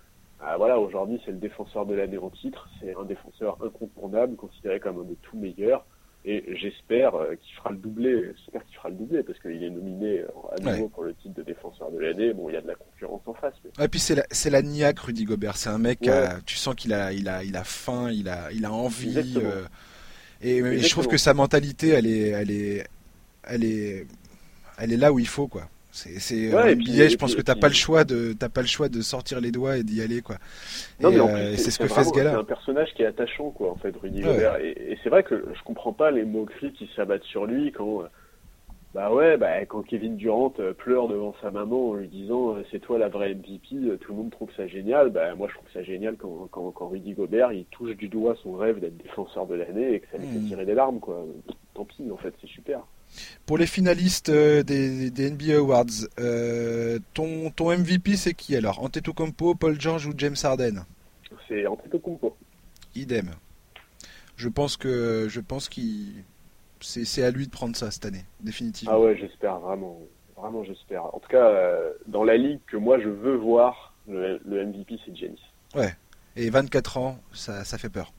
[0.41, 2.69] ah, voilà, aujourd'hui, c'est le défenseur de l'année en titre.
[2.79, 5.85] C'est un défenseur incontournable, considéré comme un des tout meilleurs.
[6.25, 8.33] Et j'espère euh, qu'il fera le doublé.
[8.37, 10.89] J'espère qu'il fera le doublé parce qu'il est nominé euh, à nouveau Ouais.
[10.93, 12.33] pour le titre de défenseur de l'année.
[12.33, 13.53] Bon, il y a de la concurrence en face.
[13.63, 13.85] Mais...
[13.85, 15.55] Et puis c'est la, c'est la niaque Rudy Gobert.
[15.55, 16.09] C'est un mec, Ouais.
[16.09, 19.15] euh, tu sens qu'il a, il a, il a faim, il a, il a envie.
[19.37, 19.63] Euh,
[20.41, 22.87] et, et je trouve que sa mentalité, elle est, elle est,
[23.43, 24.05] elle est,
[24.77, 25.63] elle est là où il faut quoi.
[25.91, 28.03] C'est, c'est Ouais, en et NBA, puis- je pense puis- que t'as pas le choix
[28.03, 30.35] de, t'as pas le choix de sortir les doigts et d'y aller quoi.
[31.01, 32.37] Non, et mais en euh, plus, c'est ce que fait ce C'est gars-là.
[32.37, 34.33] un personnage qui est attachant, quoi, en fait, Rudy Ouais.
[34.33, 34.57] Gobert.
[34.57, 38.03] Et, et c'est vrai que je comprends pas les moqueries qui s'abattent sur lui quand,
[38.03, 38.07] euh,
[38.93, 42.79] bah ouais, bah quand Kevin Durant euh, pleure devant sa maman en lui disant c'est
[42.79, 45.09] toi la vraie MVP, tout le monde trouve ça génial.
[45.11, 48.35] Bah moi je trouve ça génial quand, quand, quand Rudy Gobert il touche du doigt
[48.41, 50.47] son rêve d'être défenseur de l'année et que ça lui fait Mhm.
[50.47, 51.23] tirer des larmes, quoi.
[51.75, 52.81] Tant pis, en fait, c'est super.
[53.45, 55.85] Pour les finalistes euh, des, des NBA Awards,
[56.19, 58.83] euh, ton, ton MVP c'est qui alors?
[58.83, 60.85] Antetokounmpo, Paul George ou James Harden?
[61.47, 62.35] C'est Antetokounmpo.
[62.95, 63.31] Idem.
[64.37, 66.23] Je pense que, je pense qu'il,
[66.79, 68.93] c'est, c'est à lui de prendre ça cette année, définitivement.
[68.95, 69.99] Ah ouais, j'espère vraiment,
[70.37, 71.05] vraiment j'espère.
[71.13, 74.97] En tout cas, euh, dans la ligue que moi je veux voir, le, le MVP
[75.05, 75.41] c'est Giannis.
[76.35, 78.13] Et 24 ans, ça, ça fait peur.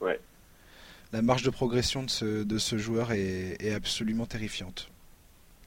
[0.00, 0.18] Ouais.
[1.12, 4.90] La marge de progression de ce, de ce joueur est, est absolument terrifiante.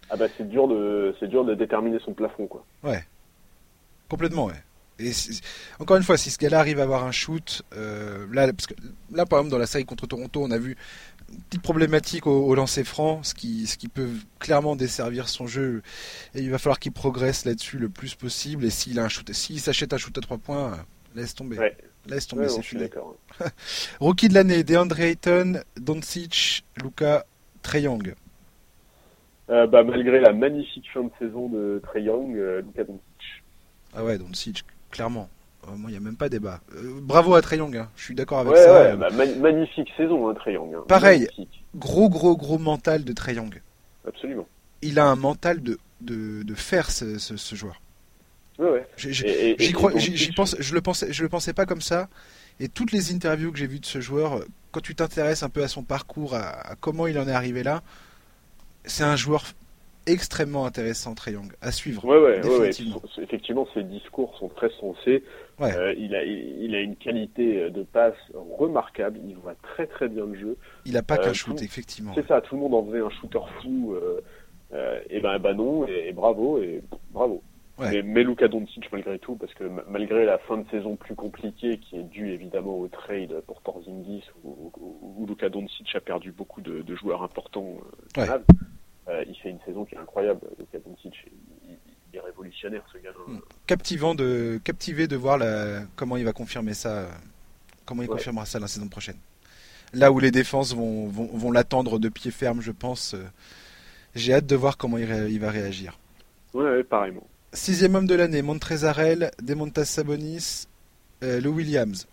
[0.10, 2.66] Ah bah c'est dur de, c'est dur de déterminer son plafond, quoi.
[4.10, 4.56] Complètement, ouais.
[5.00, 5.12] Et
[5.80, 8.74] encore une fois, si ce gars-là arrive à avoir un shoot, euh, là, parce que
[9.12, 10.76] là, par exemple, dans la série contre Toronto, on a vu
[11.32, 14.10] une petite problématique au, au lancer franc, ce qui, ce qui peut
[14.40, 15.84] clairement desservir son jeu.
[16.36, 18.66] Et il va falloir qu'il progresse là-dessus le plus possible.
[18.66, 20.78] Et s'il a un shoot, s'il s'achète un shoot à 3 points, euh,
[21.16, 21.58] laisse tomber.
[21.60, 21.78] Ouais.
[22.10, 22.84] Laisse tomber, Ouais, c'est fini.
[24.00, 27.26] Rookie de l'année, DeAndre Ayton, Doncic, Luca,
[27.62, 28.16] Trey Young.
[29.50, 33.44] Euh, bah, malgré la magnifique fin de saison de Trey Young, euh, Luka Doncic.
[33.96, 35.30] Ah ouais, Doncic, clairement.
[35.68, 36.62] Euh, moi, il n'y a même pas débat.
[36.76, 37.90] Euh, bravo à Trey Young, hein.
[37.96, 38.74] je suis d'accord avec Ouais, ça.
[38.92, 40.74] ouais, bah, ma- magnifique saison, hein, Trey Young.
[40.76, 40.84] hein.
[40.88, 41.22] Pareil.
[41.22, 41.64] Magnifique.
[41.76, 43.62] Gros, gros, gros mental de Trey Young.
[44.08, 44.48] Absolument.
[44.82, 47.82] Il a un mental de, de, de ce, ce, ce joueur.
[48.60, 48.88] Ouais, ouais.
[49.04, 49.92] Et- et- J'y et crois,
[50.36, 52.10] pense, je le pensais, je le pensais pas comme ça.
[52.60, 55.64] Et toutes les interviews que j'ai vues de ce joueur, quand tu t'intéresses un peu
[55.64, 57.82] à son parcours, à, à comment il en est arrivé là,
[58.84, 59.44] c'est un joueur
[60.08, 62.04] extrêmement intéressant, Trey Young, à suivre.
[62.04, 63.02] Ouais, ouais, effectivement.
[63.22, 65.24] effectivement, ses discours sont très sensés.
[65.62, 68.16] Euh, il, a, il, a une qualité de passe
[68.58, 69.20] remarquable.
[69.28, 70.58] Il voit très très bien le jeu.
[70.86, 72.14] Il a pas qu'un shoot, effectivement.
[72.16, 72.42] C'est ça.
[72.42, 73.96] Tout le monde en faisait un shooter fou.
[75.10, 75.86] et ben, ben non.
[75.88, 76.62] Et, bravo.
[76.62, 76.82] Et
[77.12, 77.44] bravo.
[77.80, 81.78] Mais, mais Luka Doncic malgré tout, parce que malgré la fin de saison plus compliquée
[81.80, 86.62] qui est due évidemment au trade pour Porzingis où, où, Luka Doncic a perdu beaucoup
[86.62, 87.78] de, joueurs importants,
[88.18, 88.40] euh,
[89.08, 90.42] euh, il fait une saison qui est incroyable.
[90.58, 91.14] Luka Doncic,
[91.68, 93.12] il, est révolutionnaire ce gars.
[93.28, 93.40] Hmm.
[93.66, 97.08] Captivant de captivé de voir la, comment il va confirmer ça,
[97.86, 99.18] comment il confirmera ça la saison prochaine.
[99.94, 103.14] Là où les défenses vont, vont, vont l'attendre de pied ferme, je pense.
[103.14, 103.24] Euh,
[104.16, 105.98] j'ai hâte de voir comment il, il va réagir.
[106.54, 107.28] Ouais pareillement.
[107.52, 110.68] Sixième homme de l'année, Montrezarel, Demontas Sabonis,
[111.24, 112.08] euh, Lou Williams.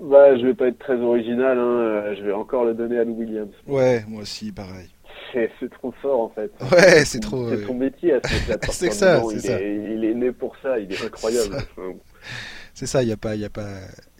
[0.00, 1.62] Bah, je vais pas être très original, hein.
[1.62, 3.52] Euh, je vais encore le donner à Lou Williams.
[3.66, 4.88] Ouais, moi aussi, pareil.
[5.32, 6.50] C'est trop fort en fait.
[6.72, 7.50] Ouais, c'est trop.
[7.50, 9.60] C'est son métier à ce C'est ça, c'est ça.
[9.60, 11.56] il est né pour ça, il est incroyable.
[12.74, 13.66] C'est ça, il n'y a pas, il a pas,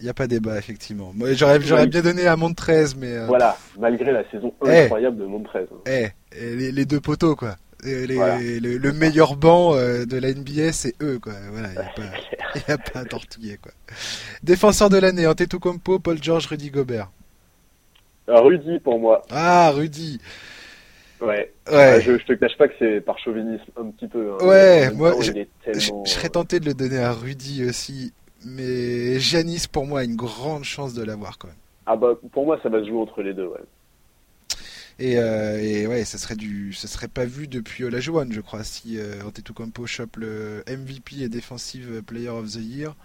[0.01, 1.13] il a pas débat effectivement.
[1.15, 3.17] Moi, j'aurais, j'aurais bien donné à Montrez, mais.
[3.17, 4.81] Euh, voilà, malgré la saison eh.
[4.81, 5.69] incroyable de Montrez.
[5.73, 5.77] Hein.
[5.87, 6.09] Eh,
[6.57, 7.55] les, les, deux poteaux quoi
[7.85, 11.35] le, meilleur banc euh, de la NBA, c'est eux, quoi.
[11.51, 13.73] Voilà, il n'y a, pas à tortiller, quoi.
[14.43, 17.11] Défenseur de l'année, Antetokounmpo, Paul George, Rudy Gobert.
[18.27, 19.23] Ah, Rudy pour moi.
[19.31, 20.21] Ah, Rudy.
[21.21, 21.53] Ouais.
[21.71, 22.01] ouais.
[22.01, 24.33] je, je, te cache pas que c'est par chauvinisme un petit peu.
[24.33, 24.47] Hein.
[24.47, 25.33] Ouais, moi, je,
[26.05, 28.13] serais tenté de le donner à Rudy aussi,
[28.45, 31.57] mais Janis pour moi a une grande chance de l'avoir quand même.
[31.87, 33.61] Ah bah pour moi ça va se jouer entre les deux, ouais.
[34.99, 38.65] Et, euh, et, ouais, ça serait du, ça serait pas vu depuis Olajuwon, je crois,
[38.65, 42.97] si euh, Antetokounmpo chope le MVP et Defensive Player of the Year.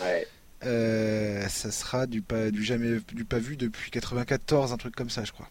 [0.00, 0.26] Ouais.
[0.64, 5.10] Euh, ça sera du pas, du jamais, du pas vu depuis 94, un truc comme
[5.10, 5.48] ça, je crois.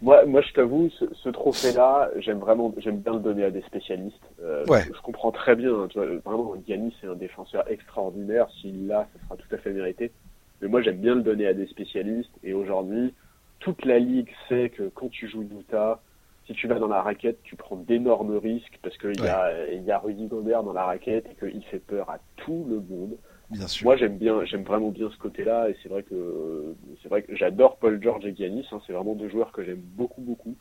[0.00, 4.14] Moi, moi, je t'avoue, ce, trophée-là, j'aime vraiment, j'aime bien le donner à des spécialistes.
[4.42, 4.84] Euh, ouais.
[4.84, 5.74] je, comprends très bien.
[5.74, 8.46] Hein, tu vois, vraiment, Giannis c'est un défenseur extraordinaire.
[8.60, 10.12] S'il l'a, ça sera tout à fait mérité.
[10.60, 12.30] Mais moi, j'aime bien le donner à des spécialistes.
[12.44, 13.12] Et aujourd'hui,
[13.60, 16.00] toute la ligue sait que quand tu joues Utah,
[16.46, 19.90] si tu vas dans la raquette, tu prends d'énormes risques parce qu'il y, a, y
[19.90, 23.16] a Rudy Gobert dans la raquette et qu'il fait peur à tout le monde.
[23.50, 23.84] Bien sûr.
[23.84, 27.34] Moi, j'aime bien, j'aime vraiment bien ce côté-là et c'est vrai que c'est vrai que
[27.36, 28.66] j'adore Paul George et Giannis.
[28.72, 30.56] Hein, c'est vraiment deux joueurs que j'aime beaucoup, beaucoup.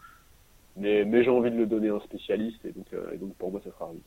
[0.75, 3.33] Mais, mais j'ai envie de le donner à un spécialiste et donc, euh, et donc
[3.35, 4.01] pour moi, ça sera Rudy.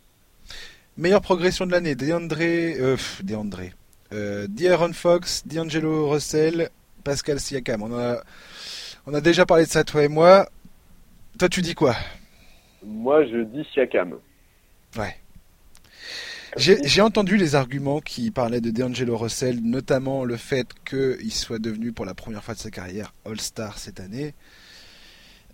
[0.96, 3.70] Meilleure progression de l'année, DeAndre, euh, DeAndre,
[4.12, 6.68] euh, D'Aaron Fox, D'Angelo Russell,
[7.04, 7.82] Pascal Siakam.
[7.82, 8.22] On a
[9.06, 10.48] on a déjà parlé de ça, toi et moi.
[11.38, 11.96] Toi, tu dis quoi?
[12.84, 14.18] Moi, je dis Siakam.
[14.96, 15.16] Ouais.
[16.56, 21.92] J'ai entendu les arguments qui parlaient de D'Angelo Russell, notamment le fait qu'il soit devenu
[21.92, 24.34] pour la première fois de sa carrière All-Star cette année.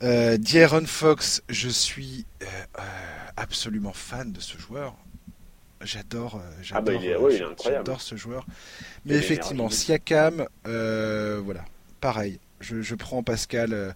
[0.03, 0.39] Euh,
[0.87, 2.47] Fox, je suis euh,
[2.79, 2.83] euh,
[3.37, 4.95] absolument fan de ce joueur.
[5.83, 6.93] J'adore, euh, ah bah,
[7.63, 8.47] j'adore ce joueur.
[9.05, 11.65] Mais effectivement, Siakam, voilà,
[12.01, 13.73] pareil je, prends Pascal.
[13.73, 13.93] Euh,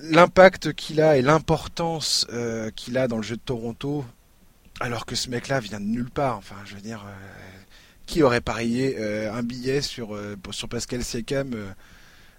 [0.00, 4.04] l'impact qu'il a et l'importance euh, qu'il a dans le jeu de Toronto,
[4.80, 6.36] alors que ce mec-là vient de nulle part.
[6.36, 7.62] Enfin, je veux dire, euh,
[8.06, 10.16] qui aurait parié un billet sur,
[10.52, 11.56] sur Pascal Siakam,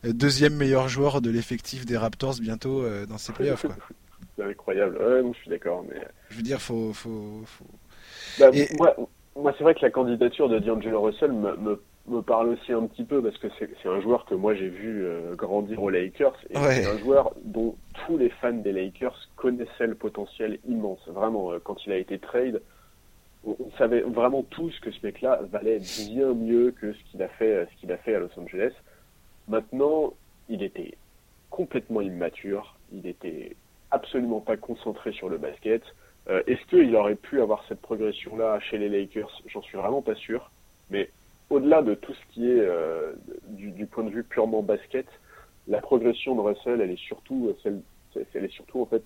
[0.05, 3.66] deuxième meilleur joueur de l'effectif des Raptors bientôt dans ses playoffs
[4.38, 4.97] C'est incroyable.
[4.97, 5.99] Ouais, je suis d'accord, mais.
[6.30, 7.43] Je veux dire, faut, faut,
[8.39, 8.96] bah, Moi,
[9.36, 12.86] moi c'est vrai que la candidature de D'Angelo Russell me, me me parle aussi un
[12.88, 16.38] petit peu parce que c'est un joueur que moi j'ai vu euh, grandir aux Lakers
[16.50, 17.75] et c'est un joueur dont
[18.05, 21.00] tous les fans des Lakers connaissaient le potentiel immense.
[21.08, 22.62] Vraiment, euh, quand il a été trade,
[23.46, 25.79] on, savait vraiment tous que ce mec-là valait
[26.09, 28.74] bien mieux que ce qu'il a fait, euh, ce qu'il a fait à Los Angeles.
[29.47, 30.13] Maintenant,
[30.50, 30.96] il était
[31.50, 33.55] complètement immature, il était
[33.92, 35.82] absolument pas concentré sur le basket.
[36.46, 39.32] Est-ce qu'il aurait pu avoir cette progression-là chez les Lakers?
[39.46, 40.51] J'en suis vraiment pas sûr.
[40.89, 41.09] Mais
[41.49, 43.13] au-delà de tout ce qui est euh,
[43.49, 45.07] du, point de vue purement basket,
[45.67, 47.82] la progression de Russell, elle est surtout euh, celle,
[48.33, 49.03] elle est surtout en fait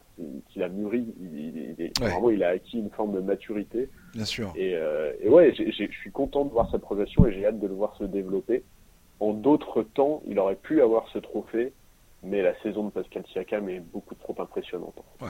[0.49, 1.13] qu'il a mûri.
[1.19, 3.89] Il, il, Vraiment, il a acquis une forme de maturité.
[4.13, 4.53] Bien sûr.
[4.55, 7.67] Et, euh, et ouais, je suis content de voir cette progression et j'ai hâte de
[7.67, 8.63] le voir se développer.
[9.19, 11.73] En d'autres temps, il aurait pu avoir ce trophée,
[12.23, 14.95] mais la saison de Pascal Siakam est beaucoup trop impressionnante.
[15.21, 15.29] Ouais.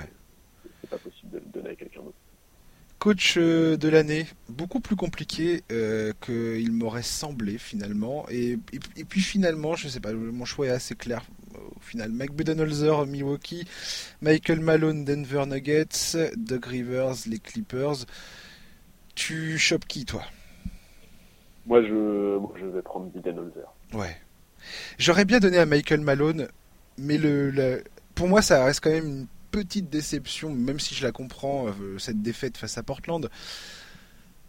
[0.79, 2.15] C'est pas possible de le donner à quelqu'un d'autre.
[3.01, 8.27] Coach euh, de l'année, beaucoup plus compliqué euh, qu'il m'aurait semblé finalement.
[8.29, 8.59] Et,
[9.09, 11.23] puis finalement, je sais pas, mon choix est assez clair.
[11.55, 13.65] Au final, Mike Budenholzer, Milwaukee,
[14.21, 18.05] Michael Malone, Denver Nuggets, Doug Rivers, les Clippers.
[19.15, 20.21] Tu chopes qui, toi?
[21.65, 23.73] Moi je, je vais prendre Budenholzer.
[23.93, 24.15] Ouais.
[24.99, 26.49] J'aurais bien donné à Michael Malone,
[26.99, 27.83] mais le,
[28.13, 31.67] pour moi, ça reste quand même une petite déception, même si je la comprends,
[31.97, 33.29] cette défaite face à Portland.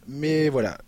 [0.09, 0.79] Mais voilà,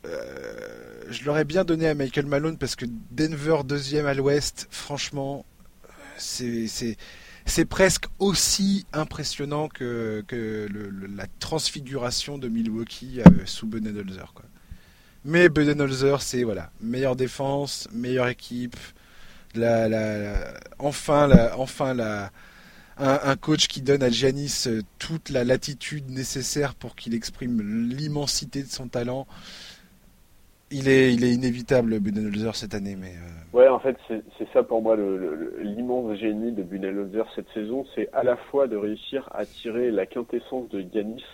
[1.08, 5.44] je l'aurais bien donné à Michael Malone parce que Denver deuxième à l'ouest, franchement,
[6.16, 10.24] c'est presque aussi impressionnant que,
[11.16, 14.32] la transfiguration de Milwaukee euh, sous Budenholzer.
[14.34, 14.44] Quoi.
[15.24, 18.76] Mais Budenholzer, c'est voilà, meilleure défense, meilleure équipe,
[19.54, 22.30] la, enfin, la, enfin la,
[22.98, 27.60] un, coach qui donne à Giannis euh, toute la latitude nécessaire pour qu'il exprime
[27.90, 29.26] l'immensité de son talent
[30.74, 33.12] il est, il est inévitable Budenholzer cette année, mais.
[33.12, 34.96] Euh, ouais, en fait, c'est ça pour moi
[35.60, 40.06] l'immense génie de Budenholzer cette saison, c'est à la fois de réussir à tirer la
[40.06, 41.24] quintessence de Yanis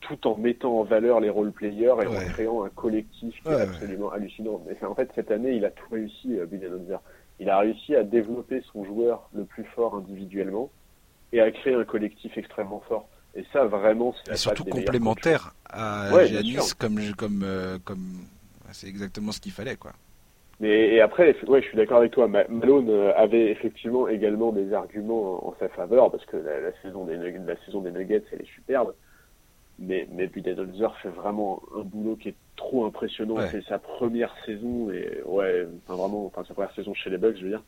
[0.00, 4.12] tout en mettant en valeur les role-players et en créant un collectif qui est absolument
[4.12, 4.62] hallucinant.
[4.66, 7.00] Mais en fait, cette année, il a tout réussi, euh, Budenholzer.
[7.40, 10.70] Il a réussi à développer son joueur le plus fort individuellement
[11.32, 13.08] et à créer un collectif extrêmement fort.
[13.34, 18.26] Et ça, vraiment, c'est surtout complémentaire à Giannis comme, comme, euh, comme
[18.70, 19.92] c'est exactement ce qu'il fallait, quoi.
[20.60, 22.28] Mais et après, ouais, je suis d'accord avec toi.
[22.28, 27.16] Malone euh, avait effectivement également des arguments en, sa faveur parce que la, saison des
[27.16, 28.94] la saison des Nuggets, elle est superbe.
[29.78, 33.36] Mais mais Budenholzer fait vraiment un boulot qui est trop impressionnant.
[33.50, 37.36] C'est sa première saison et ouais, enfin vraiment, enfin sa première saison chez les Bucks,
[37.38, 37.62] je veux dire.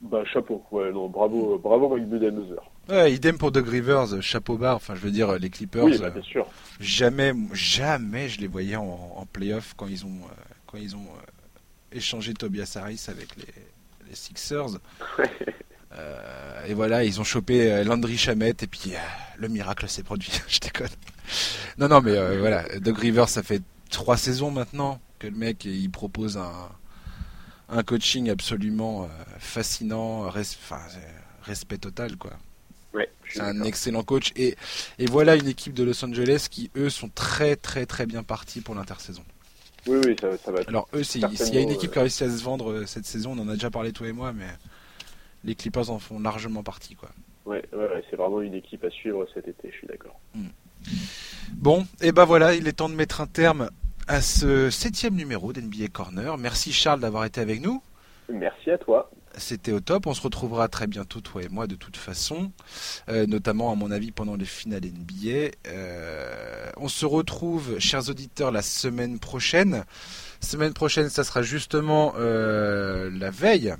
[0.00, 2.62] Bah chapeau, ouais non, bravo, bravo Mike Budenholzer.
[2.88, 5.84] Ouais, idem pour Doug Rivers, chapeau bas, enfin je veux dire les Clippers.
[5.84, 6.46] Oui, bah, bien sûr.
[6.80, 10.34] Jamais, jamais je les voyais en, en playoff quand ils ont, euh,
[10.66, 13.44] quand ils ont euh, échangé Tobias Harris avec les,
[14.08, 14.78] les Sixers.
[15.98, 18.92] Euh, et voilà, ils ont chopé Landry Chamette et puis
[19.36, 20.32] le miracle s'est produit.
[20.48, 20.88] je déconne.
[21.78, 25.90] Non, non, mais voilà, Doug Rivers, ça fait trois saisons maintenant que le mec il
[25.90, 26.52] propose un,
[27.68, 29.08] un coaching absolument
[29.38, 30.30] fascinant,
[31.42, 32.32] respect total quoi
[33.32, 34.32] c'est un excellent coach.
[34.36, 34.56] Et,
[34.98, 38.60] et voilà une équipe de Los Angeles qui, eux, sont très, très, très bien partis
[38.60, 39.24] pour l'intersaison.
[39.86, 40.60] Oui, oui, ça, ça va.
[40.68, 43.06] Alors, eux, s'il y a une équipe qui a réussi à se vendre euh, cette
[43.06, 44.46] saison, on en a déjà parlé toi et moi, mais
[45.44, 47.10] les Clippers en font largement partie, quoi.
[47.44, 50.18] Ouais, ouais, c'est vraiment une équipe à suivre cet été, je suis d'accord.
[50.34, 50.48] Hmm.
[51.54, 53.70] Bon, et ben voilà, il est temps de mettre un terme
[54.08, 56.36] à ce septième numéro d'NBA Corner.
[56.38, 57.82] Merci Charles d'avoir été avec nous.
[58.28, 59.10] Merci à toi.
[59.36, 60.06] C'était au top.
[60.06, 62.52] On se retrouvera très bientôt, toi et moi, de toute façon.
[63.08, 65.52] Euh, notamment, à mon avis, pendant les finales NBA.
[65.68, 69.84] Euh, on se retrouve, chers auditeurs, la semaine prochaine.
[70.40, 73.74] Semaine prochaine, ça sera justement euh, la veille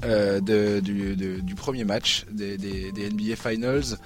[0.00, 3.98] du, premier match des, NBA Finals.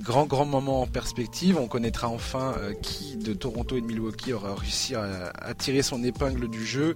[0.00, 1.58] Grand, grand moment en perspective.
[1.58, 6.48] On connaîtra enfin qui de Toronto et de Milwaukee aura réussi à tirer son épingle
[6.48, 6.94] du jeu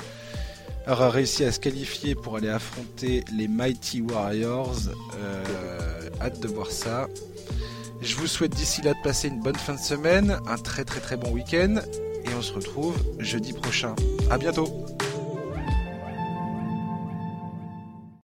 [0.86, 4.89] aura réussi à se qualifier pour aller affronter les Mighty Warriors.
[5.19, 7.09] Euh, hâte de voir ça.
[8.02, 11.01] Je vous souhaite d'ici là de passer une bonne fin de semaine, un très très
[11.01, 11.77] très bon week-end
[12.24, 13.94] et on se retrouve jeudi prochain.
[14.31, 14.86] À bientôt.